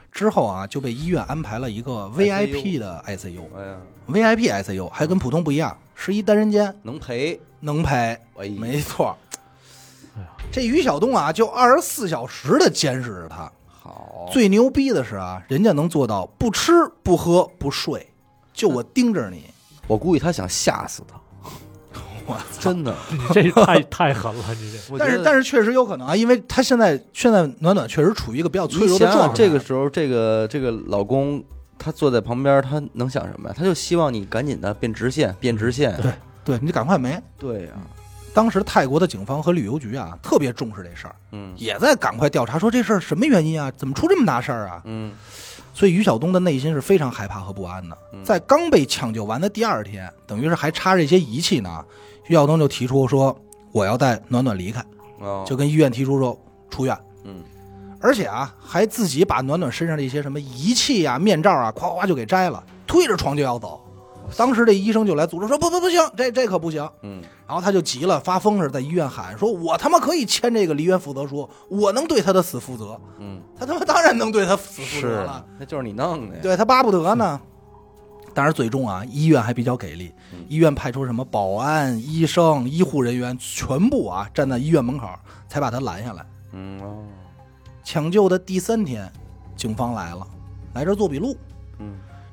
[0.10, 3.42] 之后啊，就被医院安排了一个 VIP 的 ICU。
[3.58, 8.18] 哎呀，VIP ICU 还跟普通不一样，是一单人间，能陪，能陪。
[8.36, 9.18] 哎，没错
[10.52, 13.52] 这于晓东啊，就二十四小时的监视着他。
[13.68, 16.72] 好，最牛逼的是啊，人家能做到不吃
[17.04, 18.08] 不喝不睡，
[18.52, 19.46] 就我盯着你。
[19.88, 21.20] 我估计他想吓死他，
[22.26, 22.96] 我真的。
[23.12, 29.34] 你这太太狠了，你这但是是但是确实有可能啊，因为他现在现在暖暖确实处于一个比较脆弱的状态。
[29.36, 31.44] 这个时候，这个这个老公
[31.78, 33.56] 他坐在旁边，他能想什么呀？
[33.58, 35.96] 他就希望你赶紧的变直线，变直线。
[36.02, 36.12] 对
[36.44, 37.20] 对你赶快没。
[37.38, 37.72] 对呀，
[38.40, 43.70] 当时泰国的警方和旅游局啊，特别重视这事儿，嗯也在赶快调查，说这事儿什么原因啊？
[43.76, 44.82] 怎么出这么大事儿啊？
[44.86, 45.12] 嗯
[45.74, 47.98] 所以于晓东的内心是非常害怕和不安的。
[48.14, 51.84] 嗯在刚被抢救完的第二天，等于是还插着一些仪器呢，
[52.28, 53.38] 于晓东就提出说
[53.74, 54.82] 我要带暖暖离开，
[55.20, 57.44] 哦，就跟医院提出说出院，嗯
[58.00, 63.86] 而且啊还自己把暖暖身上的一些什么仪器啊、面罩啊，夸夸就给摘了，推着床就要走。
[64.38, 66.88] 当时这医生就来阻止说不不不行，这这可不行。
[67.02, 73.00] 嗯，然后他就急了，发疯似的在医院喊说：“我他妈可以签这个离院负责书，我能对他的死负责。
[73.20, 76.42] 嗯，”他他妈当然能对他死负责了，，那就是你弄的呀。
[76.42, 77.40] 对他巴不得呢。
[78.34, 85.10] 但是最终啊，医院还比较给力，嗯医院派出什么保安、医生、医护人员全部啊站在医院门口，
[85.48, 86.26] 才把他拦下来。
[86.54, 87.04] 嗯哦，
[87.84, 89.12] 抢救的第三天，
[89.58, 90.26] 警方来了，
[90.76, 91.36] 来这做笔录。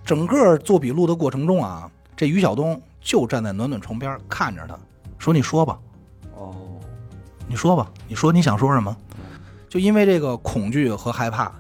[0.07, 4.79] 嗯，整个做笔录的过程中啊，这于晓东就站在暖暖床边看着他，
[5.19, 5.79] 说：“你说吧，
[6.37, 6.55] 哦，
[7.49, 8.97] 你说吧，你说你想说什么？”
[9.69, 11.53] 就因为这个恐惧和害怕，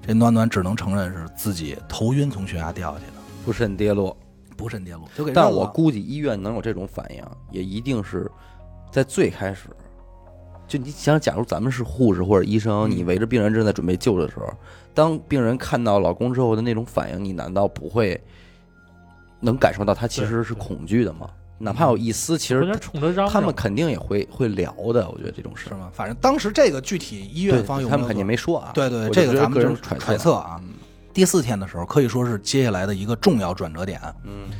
[0.00, 3.12] 这暖暖只能承认是自己头晕从悬崖掉下去的，
[3.44, 4.16] 不慎跌落。
[4.56, 8.28] 不慎跌落，就给但我估计医院能有这种反应，也一定是
[8.90, 9.68] 在最开始。
[10.68, 14.52] 就你想，假如咱们是护士或者医生，嗯你围着病人正在准备救的时候，
[14.94, 18.20] 当病人看到老公之后的那种反应，你难道不会
[19.40, 21.28] 能感受到他其实是恐惧的吗？
[21.60, 25.10] 哪怕有一丝，其实冲着嚷嚷，他们肯定也会会聊的。
[25.10, 25.90] 我觉得这种事是，吗？
[25.92, 28.70] 反正当时这个具体医院方有他们肯定没没说啊。
[28.74, 30.60] 对对，这个咱们就揣测啊。
[31.12, 34.50] 第四天的时候，可以说是接下来的一个重要转折点，嗯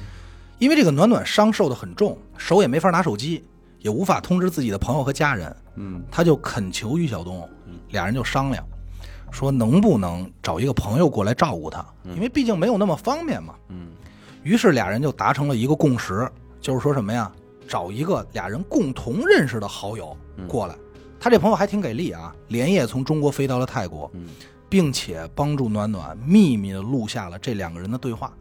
[0.58, 3.44] 因为这个暖暖伤受的很重，手也没法拿手机，
[3.80, 7.48] 也无法通知自己的朋友和家人，嗯他就恳求于晓东，
[7.90, 8.64] 俩人就商量，
[9.30, 13.54] 说能不能找一个朋友过来照顾他，因为毕竟没有那么方便嘛。
[13.68, 13.88] 嗯
[14.44, 17.30] 于是俩人就达成了一个共识，就是说什么呀，
[17.66, 20.74] 找一个俩人共同认识的好友过来。
[21.20, 24.28] 他这朋友还挺给力啊，连夜从中国飞到了泰国，嗯
[24.68, 28.32] 并且帮助暖暖秘密的录下了这两个人的对话。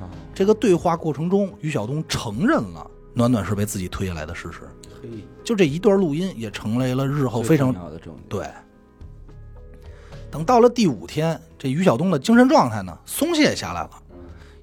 [0.00, 4.60] 哦这个对话过程中，于晓东承认了暖暖是被自己推下来的事实。
[5.44, 8.22] 就这一段录音也成为了日后非常重要的证据。
[8.28, 8.46] 对。
[10.30, 13.90] 等到了第五天，这于晓东的精神状态呢松懈下来了，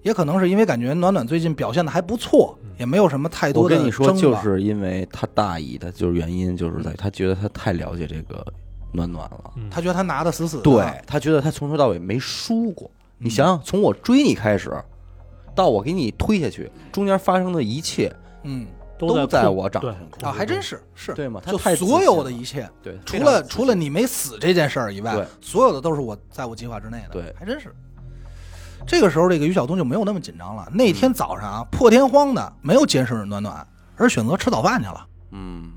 [0.02, 8.44] 也可能是因为感觉暖暖最近表现的还不错，也没有什么太多的我跟你说，就是因为他大意，的就是原因就是在他觉得他太了解这个
[8.92, 9.54] 暖暖了。
[9.58, 12.90] 嗯他觉得他拿的死死的，对他觉得他从头到尾没输过。
[13.20, 14.74] 你想想，从我追你开始，
[15.54, 18.12] 到我给你推下去，中间发生的一切，
[18.44, 21.42] 嗯都在我掌对控啊，还真是是，对吗？
[21.44, 27.74] 他就所有的一切，对，除了除了你没死这件事儿以外对，所有的都是我在我计划之内的，对还真是。
[28.86, 30.68] 这个时候，这个于晓东就没有那么紧张了。
[30.74, 35.08] 那天早上啊，破天荒的没有监视暖暖，而选择吃早饭去了。
[35.32, 35.72] 嗯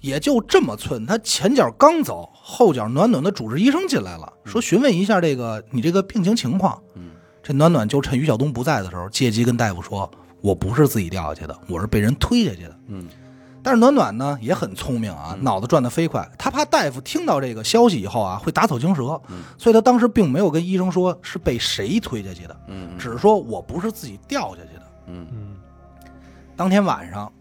[0.00, 6.80] 也就这么寸，他前脚刚走，后脚暖暖的主治医生进来了，说询问一下这个你这个病情情况。
[6.94, 7.10] 嗯
[7.44, 10.08] 这暖暖就趁于晓东不在的时候，借机跟大夫说
[10.42, 13.06] ：“我不是自己掉下去的，我是被人推下去的。”嗯
[13.64, 16.28] 但是暖暖呢也很聪明啊，脑子转得飞快。
[16.36, 19.20] 他怕大夫听到这个消息以后啊会打草惊蛇，
[19.56, 24.82] 所以他当时并没有跟医生说是被谁推下去的，嗯只是说我不是自己掉下去的。
[25.06, 25.56] 嗯嗯
[26.56, 27.32] 当天晚上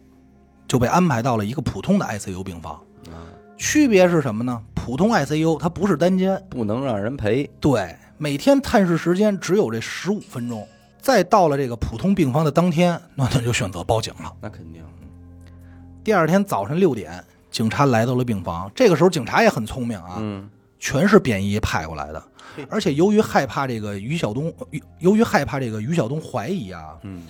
[0.68, 2.74] 就被安排到了一个普通的 ICU 病房。
[3.08, 3.26] 啊，
[3.58, 4.62] 区别是什么呢？
[4.76, 7.50] 普通 ICU 它不是单间，不能让人陪。
[7.60, 10.68] 对，每天探视时间只有这十五分钟。
[11.02, 14.32] 再到了这个普通病房的当天， 暖暖就选择报警了。
[14.40, 14.84] 那肯定，
[16.04, 18.72] 第二天早晨六点，警察来到了病房。
[18.76, 22.24] 这个时候警察也很聪明啊，嗯全是便衣派过来的。
[22.70, 27.26] 而且由于害怕这个于晓东，由由于害怕这个于晓东怀疑啊，嗯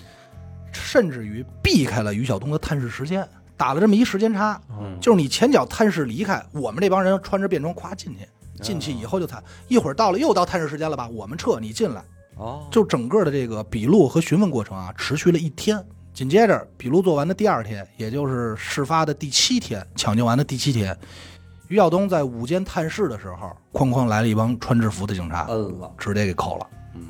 [0.72, 4.60] 甚至于避开了于晓东的探视时间，打了这么一时间差。
[4.70, 8.26] 嗯，就是你前脚探视离开，我们这帮人穿着便装咵进去，
[8.62, 12.02] 进去以后就探，一会儿到了又到探视时间了吧，我们撤，你进来，
[12.36, 15.84] 哦，就整个的这个笔录和询问过程啊，持续了一天。
[16.12, 20.94] 紧接着笔录做完的第二天，也就是事发的第七天，抢救完的第七天，
[21.68, 26.66] 于晓东在午间探视的时候，哐哐来了一帮穿制服的警察，摁了，直接给扣了。
[26.94, 27.06] 嗯，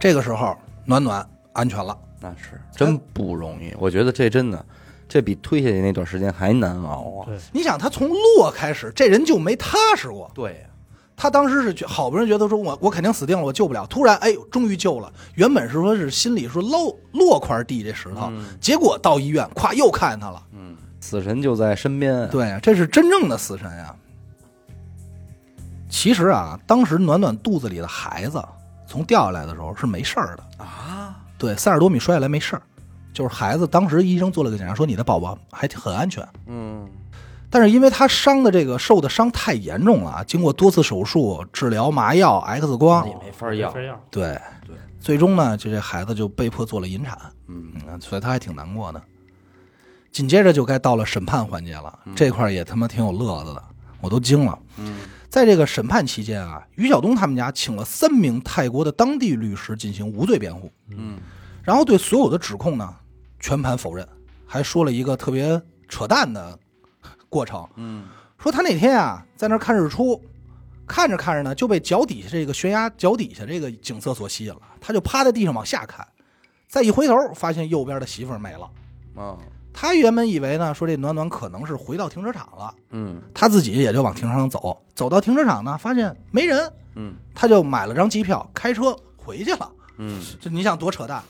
[0.00, 1.96] 这个时候，暖暖安全了。
[2.20, 3.74] 那是真不容易。
[3.78, 4.64] 我觉得这真的，
[5.06, 7.28] 这比推下去那段时间还难熬啊。
[7.52, 10.30] 你想，他从落开始，这人就没踏实过。
[10.34, 10.68] 对呀，
[11.20, 13.84] 他当时是觉好不容易觉得说我我肯定死定了，我救不了。
[13.88, 15.12] 突然，哎呦，终于救了。
[15.34, 20.40] 原本是说是心里说落落块地这石头，结果到医院，咵又看见他了。
[20.52, 23.92] 嗯，死神就在身边。，对，这是真正的死神呀。
[25.88, 28.40] 其实啊，当时暖暖肚子里的孩子
[28.86, 31.16] 从掉下来的时候是没事儿的啊。
[31.36, 32.62] 对，三十多米摔下来没事儿，
[33.12, 36.26] 就是孩子当时医生做了个检查，说你的宝宝还很安全。
[36.46, 36.88] 嗯
[37.50, 43.72] 但是因为他伤的这个受的伤太严重了，经过多次手术、治疗、麻药、X 光也，没法要。
[44.10, 49.02] 对对，最终呢，就这孩子就被迫做了引产，嗯嗯，所以他还挺难过的。
[50.10, 53.62] 紧接着就该到了审判环节了，这块也他妈挺有乐子的，
[54.00, 54.58] 我都惊了。
[54.76, 55.00] 嗯。
[55.30, 61.18] 在这个审判期间啊，于晓东他们家请了三名泰国的当地律师进行无罪辩护，嗯。
[61.62, 62.94] 然后对所有的指控呢
[63.38, 64.08] 全盘否认，
[64.46, 66.58] 还说了一个特别扯淡的
[67.28, 68.04] 过程，嗯
[68.38, 70.20] 说他那天啊在那儿看日出，
[70.86, 76.06] 看着看着呢就被脚底下这个悬崖脚底下这个景色所吸引了，他就趴在地上往下看，
[76.68, 78.70] 再一回头发现右边的媳妇儿没了。
[79.16, 79.36] 啊
[79.80, 84.76] 他原本以为呢，说这暖暖可能是回到停车场了，嗯他自己也就往停车场走。
[84.92, 89.70] 走到停车场呢，发现没人，嗯他就买了张机票，开车回去了。
[89.98, 91.22] 嗯这你想多扯淡？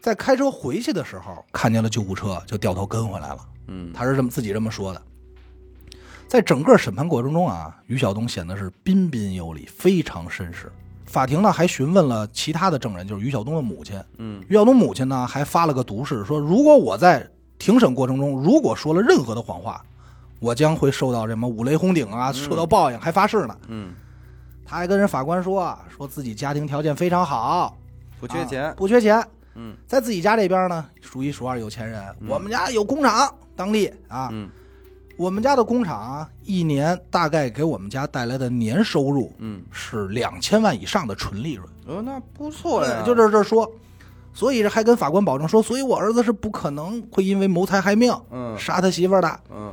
[0.00, 3.38] 在开车回去的时候，看见了救护车，就掉头跟回来了。
[3.66, 5.02] 嗯，他是这么自己这么说的。
[6.28, 10.70] 在整个审判过程中啊，于晓东显得是彬彬有礼，非常绅士。
[11.04, 14.02] 法庭呢还询问了其他的证人，就是于晓东的母亲。
[14.18, 17.26] 嗯于晓东母亲呢还发了个毒誓，说如果我在
[17.58, 19.80] 庭审过程中如果说了任何的谎话，
[20.40, 23.56] 我将会受到什么五雷轰顶啊，受到报应，还发誓呢。
[23.68, 23.94] 嗯，
[24.64, 27.78] 他还跟人法官说啊，说自己家庭条件非常好，
[28.18, 29.24] 不缺钱啊，不缺钱，
[29.54, 32.02] 嗯在自己家这边呢数一数二有钱人。
[32.26, 34.50] 我们家有工厂，当地啊，嗯
[35.16, 41.66] 我们家的工厂啊，一年大概给我们家带来的年收入嗯，是两千万以上的纯利润。
[41.86, 43.70] 哦，那不错呀，就这这说，
[44.34, 48.56] 所以这还跟法官保证说，所以我儿子是不可能会因为谋财害命嗯。
[48.58, 49.40] 杀他媳妇儿的。
[49.50, 49.72] 嗯。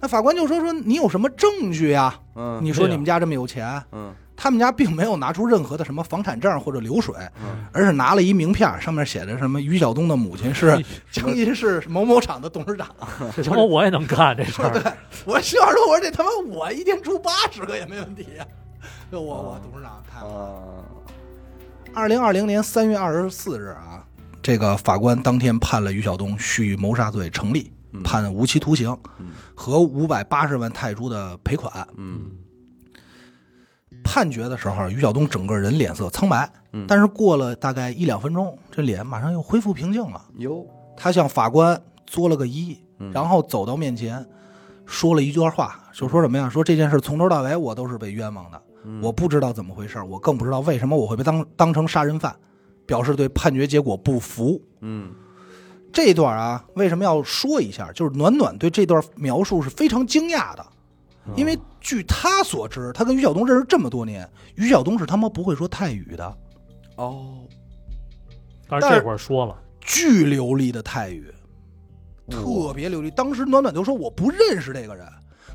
[0.00, 2.18] 那法官就说说你有什么证据呀？
[2.34, 12.88] 嗯，你说你们家这么有钱，嗯他们家并没有拿出任何的什么房产证或者流水，嗯而是拿了一名片，上面写着什么于晓东的母亲是江阴市某某厂的董事长。
[13.36, 14.70] 这他妈我也能干这事儿。
[14.74, 14.92] 对，
[15.24, 18.46] 我心想说，我说这他妈我一天出八十个也没问题呀、
[19.12, 20.22] 就我我董事长看。
[20.22, 20.58] 啊
[21.94, 24.02] 二零二零年三月二十四日啊，
[24.42, 27.70] 这个法官当天判了于晓东蓄意谋杀罪成立，
[28.02, 31.86] 判无期徒刑嗯和五百八十万泰铢的赔款。
[31.98, 32.30] 嗯
[34.04, 40.20] 判决的时候，于晓东整个人脸色苍白，嗯但是过了大概一两分钟，这脸马上又恢复平静了。
[40.38, 40.66] 哟
[40.96, 44.24] 他向法官作了个揖，嗯然后走到面前，
[44.86, 46.48] 说了一段话，就说什么呀？
[46.48, 52.34] 说这件事从头到尾我都是被冤枉的，嗯我不知道怎么回事，我更不知道为什么我会被当当成杀人犯，
[52.86, 54.60] 表示对判决结果不服。
[54.80, 55.10] 嗯
[55.92, 57.92] 这一段啊，为什么要说一下？
[57.92, 60.66] 就是暖暖对这段描述是非常惊讶的，
[61.36, 66.36] 因为据他所知，他跟于晓东认识这么多年，于晓东是他妈不会说泰语的，
[66.96, 67.38] 哦
[68.68, 71.32] 但是这会儿说了，巨流利的泰语，
[72.30, 73.10] 特别流利。
[73.10, 75.06] 当时暖暖就说我不认识这个人，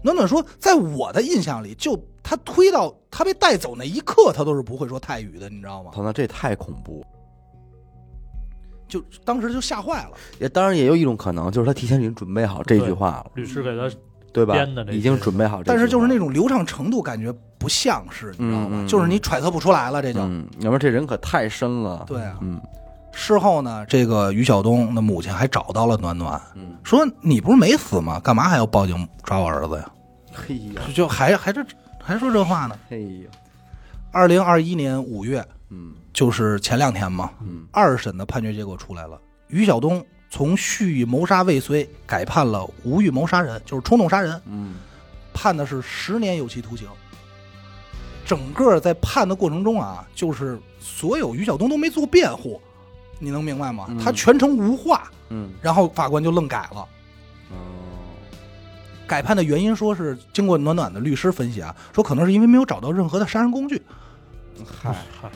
[0.04, 5.92] 暖暖说在我的印象里，就他推到他被带走那一刻，他都是不会说泰语的，你知道吗？
[5.94, 7.04] 他，那这太恐怖。
[8.88, 10.12] 就当时就吓坏了。
[10.40, 13.90] 也当然也有一种可能，就是他提前已经准备好这句话了，律师给他
[14.34, 14.84] 对吧编的？
[14.86, 18.68] 这已经准备好这，但是就是那种流畅程度，感觉不像是，你知道吗？
[18.72, 20.20] 嗯嗯就是你揣测不出来了，这就。
[20.22, 22.04] 嗯，要不然这人可太深了。
[22.08, 22.62] 对啊嗯
[23.20, 28.20] 事后呢，这个于晓东的母亲还找到了暖暖，嗯，说你不是没死吗？
[28.20, 29.90] 干嘛还要报警抓我儿子呀？
[30.32, 31.66] 嘿呀就就还还这
[32.00, 32.78] 还说这话呢。
[32.88, 33.30] 嘿呀，
[34.12, 44.76] 二零二一年五月，嗯就是前两天嘛，嗯二审的判决结果出来了，于晓东从蓄意谋杀未遂改判了无预谋杀人，就是冲动杀人，嗯
[45.34, 46.88] 判的是十年有期徒刑。
[48.26, 52.62] 整个在判的过程中啊，就是所有于晓东都没做辩护，
[53.20, 53.86] 你能明白吗？
[53.90, 56.82] 嗯他全程无话，嗯然后法官就愣改了。
[57.52, 57.58] 哦
[59.08, 63.82] 改判的原因说是经过暖暖的律师分析啊，说可能是因为没有找到任何的杀人工具，
[64.84, 65.32] 嗨嗨，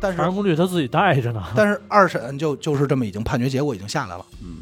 [0.00, 1.42] 但是杀人工具他自己带着呢。
[1.54, 4.24] 但是二审就就是这么已经判决结果已经下来了。
[4.42, 4.56] 嗯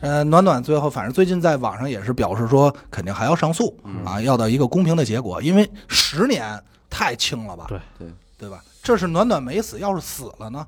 [0.00, 8.08] 呃，暖暖最后反正最近在网上也是表示说，肯定还要上诉嗯啊，要到一个公平的结果，因为十年太轻了吧，对对，
[8.38, 8.62] 对吧？
[8.80, 10.64] 这是暖暖没死，要是死了呢，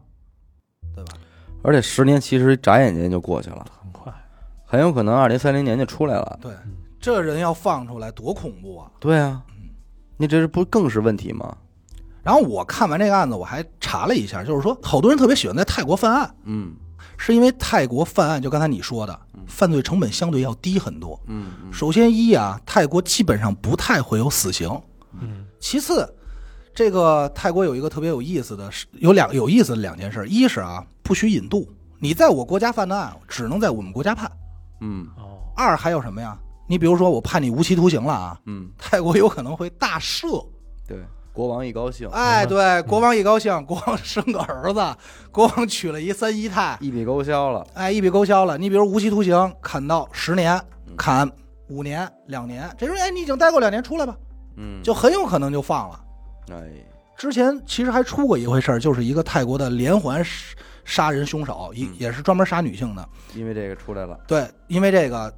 [0.97, 1.13] 对吧？
[1.63, 4.13] 而且十年其实眨眼间就过去了，很快，
[4.67, 6.39] 很有可能二零三零年就出来了。
[6.43, 6.53] 对，
[7.01, 8.91] 这人要放出来多恐怖啊！
[8.99, 9.41] 对啊，
[10.17, 11.57] 你这是不更是问题吗？
[12.23, 16.75] 然后我看完这个案子，我还查了一下，就是说好多人特别喜欢在泰国犯案，嗯
[17.17, 21.21] 是因为泰国犯案，就刚才你说的，犯罪成本相对要低很多。
[21.27, 24.71] 嗯嗯首先一啊，泰国基本上不太会有死刑。
[25.21, 26.09] 嗯，其次，
[26.75, 31.69] 这个泰国有一个特别有意思的是，有两有意思的两件事，一是啊，不许引渡，
[31.99, 34.31] 你在我国家犯的案，只能在我们国家判。
[34.81, 36.39] 嗯哦，二还有什么呀？
[36.67, 40.47] 你比如说我判你无期徒刑了啊，嗯，泰国有可能会大赦。
[40.87, 40.99] 对，
[41.33, 44.81] 国王一高兴，哎， 对，国王一高兴， 国王生个儿子，
[45.31, 47.67] 国王娶了一三姨太，一笔勾销了。
[47.75, 48.59] 哎，一笔勾销了。
[48.59, 50.61] 你比如无期徒刑砍到十年，
[50.97, 51.31] 砍
[51.69, 54.17] 五年、两年，这时候哎，你已经待过两年，出来吧，
[54.57, 56.01] 嗯，就很有可能就放了。
[56.51, 56.57] 哎，
[57.17, 60.33] 之前其实还出过一回事儿，就是一个泰国的连环杀
[60.85, 63.09] 杀人凶手，也嗯也是专门杀女性的。
[63.37, 65.33] 因为这个出来了，对，因为这个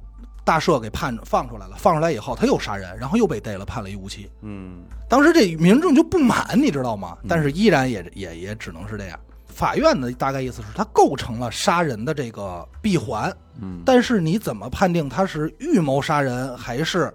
[0.45, 4.29] 大赦给判放出来了，放出来以后他又杀人，然后又被逮了，判了一无期。
[4.41, 7.27] 嗯当时这民众就不满，你知道吗嗯？
[7.29, 9.19] 但是依然也也也只能是这样。
[9.47, 13.31] 法院的大概意思是，他构成了杀人的这个闭环，
[13.61, 17.13] 嗯但是你怎么判定他是预谋杀人还是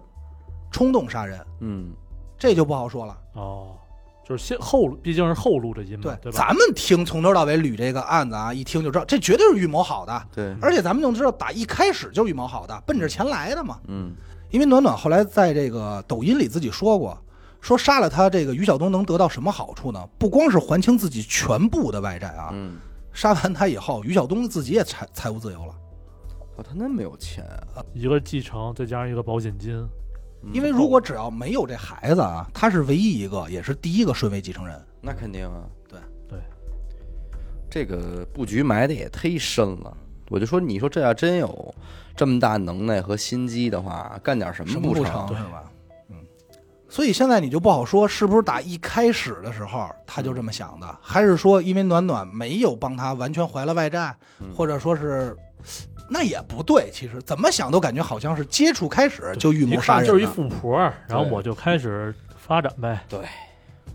[0.71, 1.93] 冲动杀人，嗯
[2.39, 3.19] 这就不好说了。
[3.33, 3.78] 哦，
[4.29, 6.39] 就是先后路，毕竟是后路的因对嘛，，对吧？
[6.39, 13.79] 咱们听从头到尾捋这个案子啊，一听就知道这绝对是预谋好的，对，而且咱们就知道打一开始就预谋好的，奔着钱来的嘛。
[13.87, 14.15] 嗯
[14.51, 17.19] 因为暖暖后来在这个抖音里自己说过，
[17.61, 20.03] 说杀了他这个于晓东能得到什么好处呢？
[20.19, 22.77] 不光是还清自己全部的外债啊，嗯，
[23.13, 25.75] 杀完他以后，于晓东自己也财财务自由了。
[26.57, 29.89] 哦，他那么有钱啊，一个继承再加上一个保险金，嗯
[30.53, 34.81] 因为如果只要没有这孩子啊，他是唯一一个，也是第一个顺位继承人。
[35.01, 36.39] 那肯定啊，对对，
[37.71, 39.97] 这个布局埋的也忒深了。
[40.31, 41.75] 我就说，你说这要真有
[42.17, 45.05] 这么大能耐和心机的话，干点什么不成？
[45.29, 45.65] 是吧？
[46.11, 46.17] 嗯，
[46.89, 55.37] 所以现在你就不好说是不是打一开始的时候他就这么想的，还是说因为暖暖没有帮他完全还了外债，嗯或者说是
[56.09, 56.91] 那也不对。
[56.93, 63.05] 其实怎么想都感觉好像是接触开始就预一谋杀人就是一富婆，然后我就开始发展呗。
[63.09, 63.21] 对，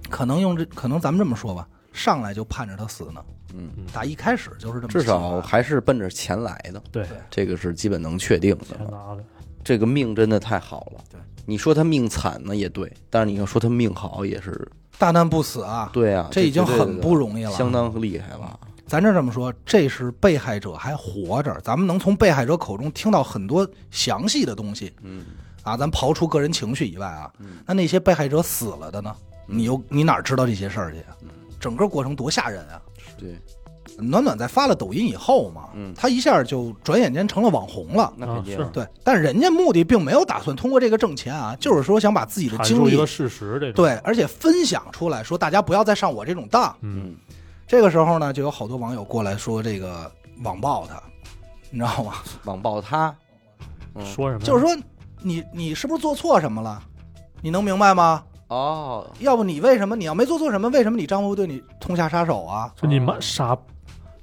[0.10, 8.66] 可能用这可能咱们这么说吧，上来就盼着他死呢，嗯，打一开始就是这么至少还是奔着钱来的，对，这个是基本能确定的。
[8.66, 9.24] 钱拿的，
[9.64, 11.02] 这个命真的太好了。
[11.12, 15.90] 对，你说他命惨呢也对，但是你要说他命好也是大难不死啊。
[15.94, 18.60] 对啊，这已经很不容易了相当厉害了。
[18.86, 24.94] 咱这这么说，这是被害者还活着，咱们能从被害者口中听到很多详细的东西。
[25.02, 25.26] 嗯。
[25.64, 25.78] 啊。
[25.78, 27.60] 咱刨除个人情绪以外啊，嗯。
[27.66, 29.16] 那那些被害者死了的呢？
[29.46, 31.04] 你又你哪知道这些事儿去
[31.60, 32.82] 整个过程多吓人啊！
[33.18, 33.38] 对，
[33.98, 35.94] 暖暖在发了抖音以后嘛，嗯。
[35.96, 38.14] 他一下就转眼间成了网红了。
[38.16, 38.66] 那肯定啊。
[38.66, 38.70] 是。
[38.72, 46.64] 对，但人家目的并没有打算通过这个挣钱啊，就是说想把自己的经历一个事实，这种，对，而且分享出来，说大家不要再上我这种当。
[46.82, 47.16] 嗯，嗯
[47.68, 50.12] 这个时候呢，就有好多网友过来说这个
[50.44, 51.02] 网暴他，
[51.70, 52.14] 你知道吗？
[52.44, 53.16] 网暴他，
[53.96, 54.44] 嗯说什么？
[54.44, 54.76] 就是说
[55.22, 56.82] 你你是不是做错什么了？
[57.42, 58.24] 你能明白吗？
[58.50, 60.70] 哦，要不你为什么你要没做错什么？
[60.70, 62.72] 为什么你丈夫对你痛下杀手啊？
[62.80, 63.58] 就你妈傻，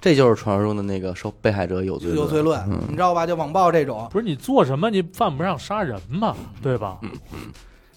[0.00, 3.26] 这就是传说中的那个受被害者有罪有罪论，嗯你知道吧？
[3.26, 6.98] 就网暴这种，不是你做什么你犯不上杀人嘛，对吧？
[7.02, 7.10] 嗯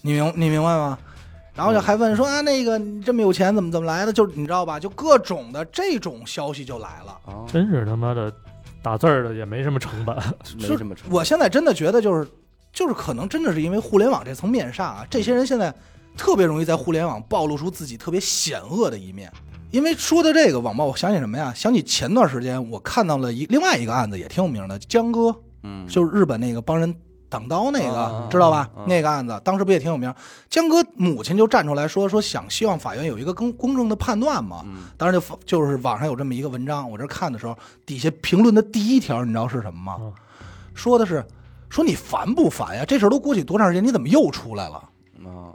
[0.00, 0.98] 你明你明白吗？
[1.54, 4.12] 然后就还问说啊，那个你这么有钱，怎么怎么来的？
[4.12, 4.78] 就你知道吧？
[4.80, 7.16] 就各种的这种消息就来了。
[7.26, 8.32] 哦，真是他妈的
[8.82, 10.16] 打字儿的也没什么成本，
[10.58, 12.28] 没什么成我现在真的觉得就是
[12.72, 15.72] 就是可能真的是因为互联网这层面纱啊，这些人现在
[16.16, 19.32] 特别容易在互联网暴露出自己特别险恶的一面。
[19.70, 21.52] 因为说到这个网暴，我想起什么呀？
[21.52, 25.34] 想起前段时间我看到了一另外一个案子，也挺有名的，江哥，
[25.64, 26.94] 嗯，就是日本那个帮人
[27.34, 28.70] 挡刀那个，啊知道吧？
[28.76, 30.14] 啊那个案子当时不也挺有名？
[30.48, 34.62] 江哥母亲就站出来说说想希望法院有一个更公正的判断嘛。
[34.64, 39.96] 嗯当时就就是网上有这么一个文章，我这看的时候，底下评论的第一条，你知道是什么吗？
[40.00, 40.12] 嗯
[40.74, 41.24] 说的是
[41.68, 42.84] 说你烦不烦呀？
[42.84, 44.76] 这事儿都过去多长时间，你怎么又出来了？
[45.24, 45.54] 啊，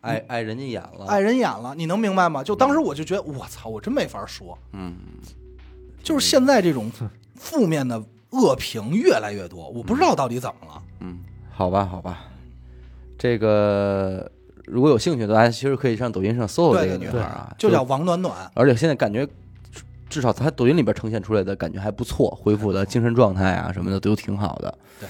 [0.00, 2.42] 碍碍人家眼了，碍人眼了，你能明白吗？
[2.42, 4.56] 就当时我就觉得，我操，我真没法说。
[4.72, 4.94] 嗯，
[6.02, 6.90] 就是现在这种
[7.34, 8.00] 负面的
[8.30, 10.82] 恶评越来越多，我不知道到底怎么了。
[11.00, 11.18] 嗯，
[11.50, 12.24] 好吧，好吧，
[13.18, 14.30] 这个
[14.66, 19.26] 如果有兴趣的，大家其实可以上抖音上搜搜这个女孩啊，就叫王暖暖，而且现在感觉，
[20.08, 24.78] 至少她抖音里边呈现出来的感觉还不错，恢复的精神状态啊什么的都挺好的。
[25.00, 25.08] 对，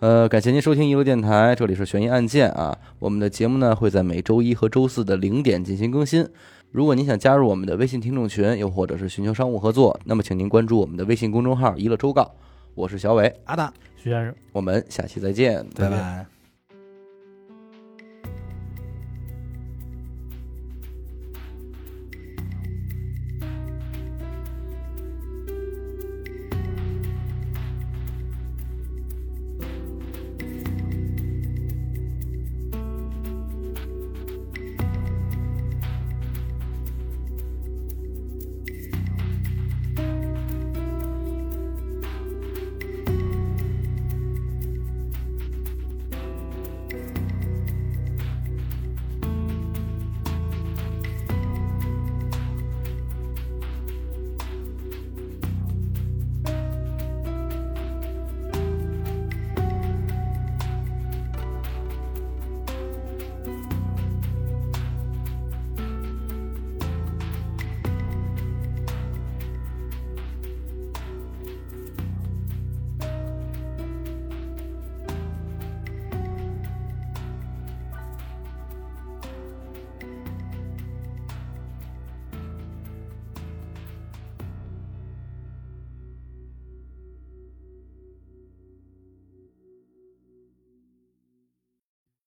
[0.00, 2.76] 呃，感谢您收听一路电台，这里是悬疑案件啊。
[2.98, 6.28] 我们的节目呢会在每周一和周四的零点进行更新。
[6.70, 12.34] 如果您想加入我们的微信听众群，又或者是寻求商务合作，那么请您关注我们的微信公众号“一乐周告”。
[12.74, 14.34] 我是小伟，阿达，徐先生。
[14.52, 16.31] 我们下期再见，拜拜。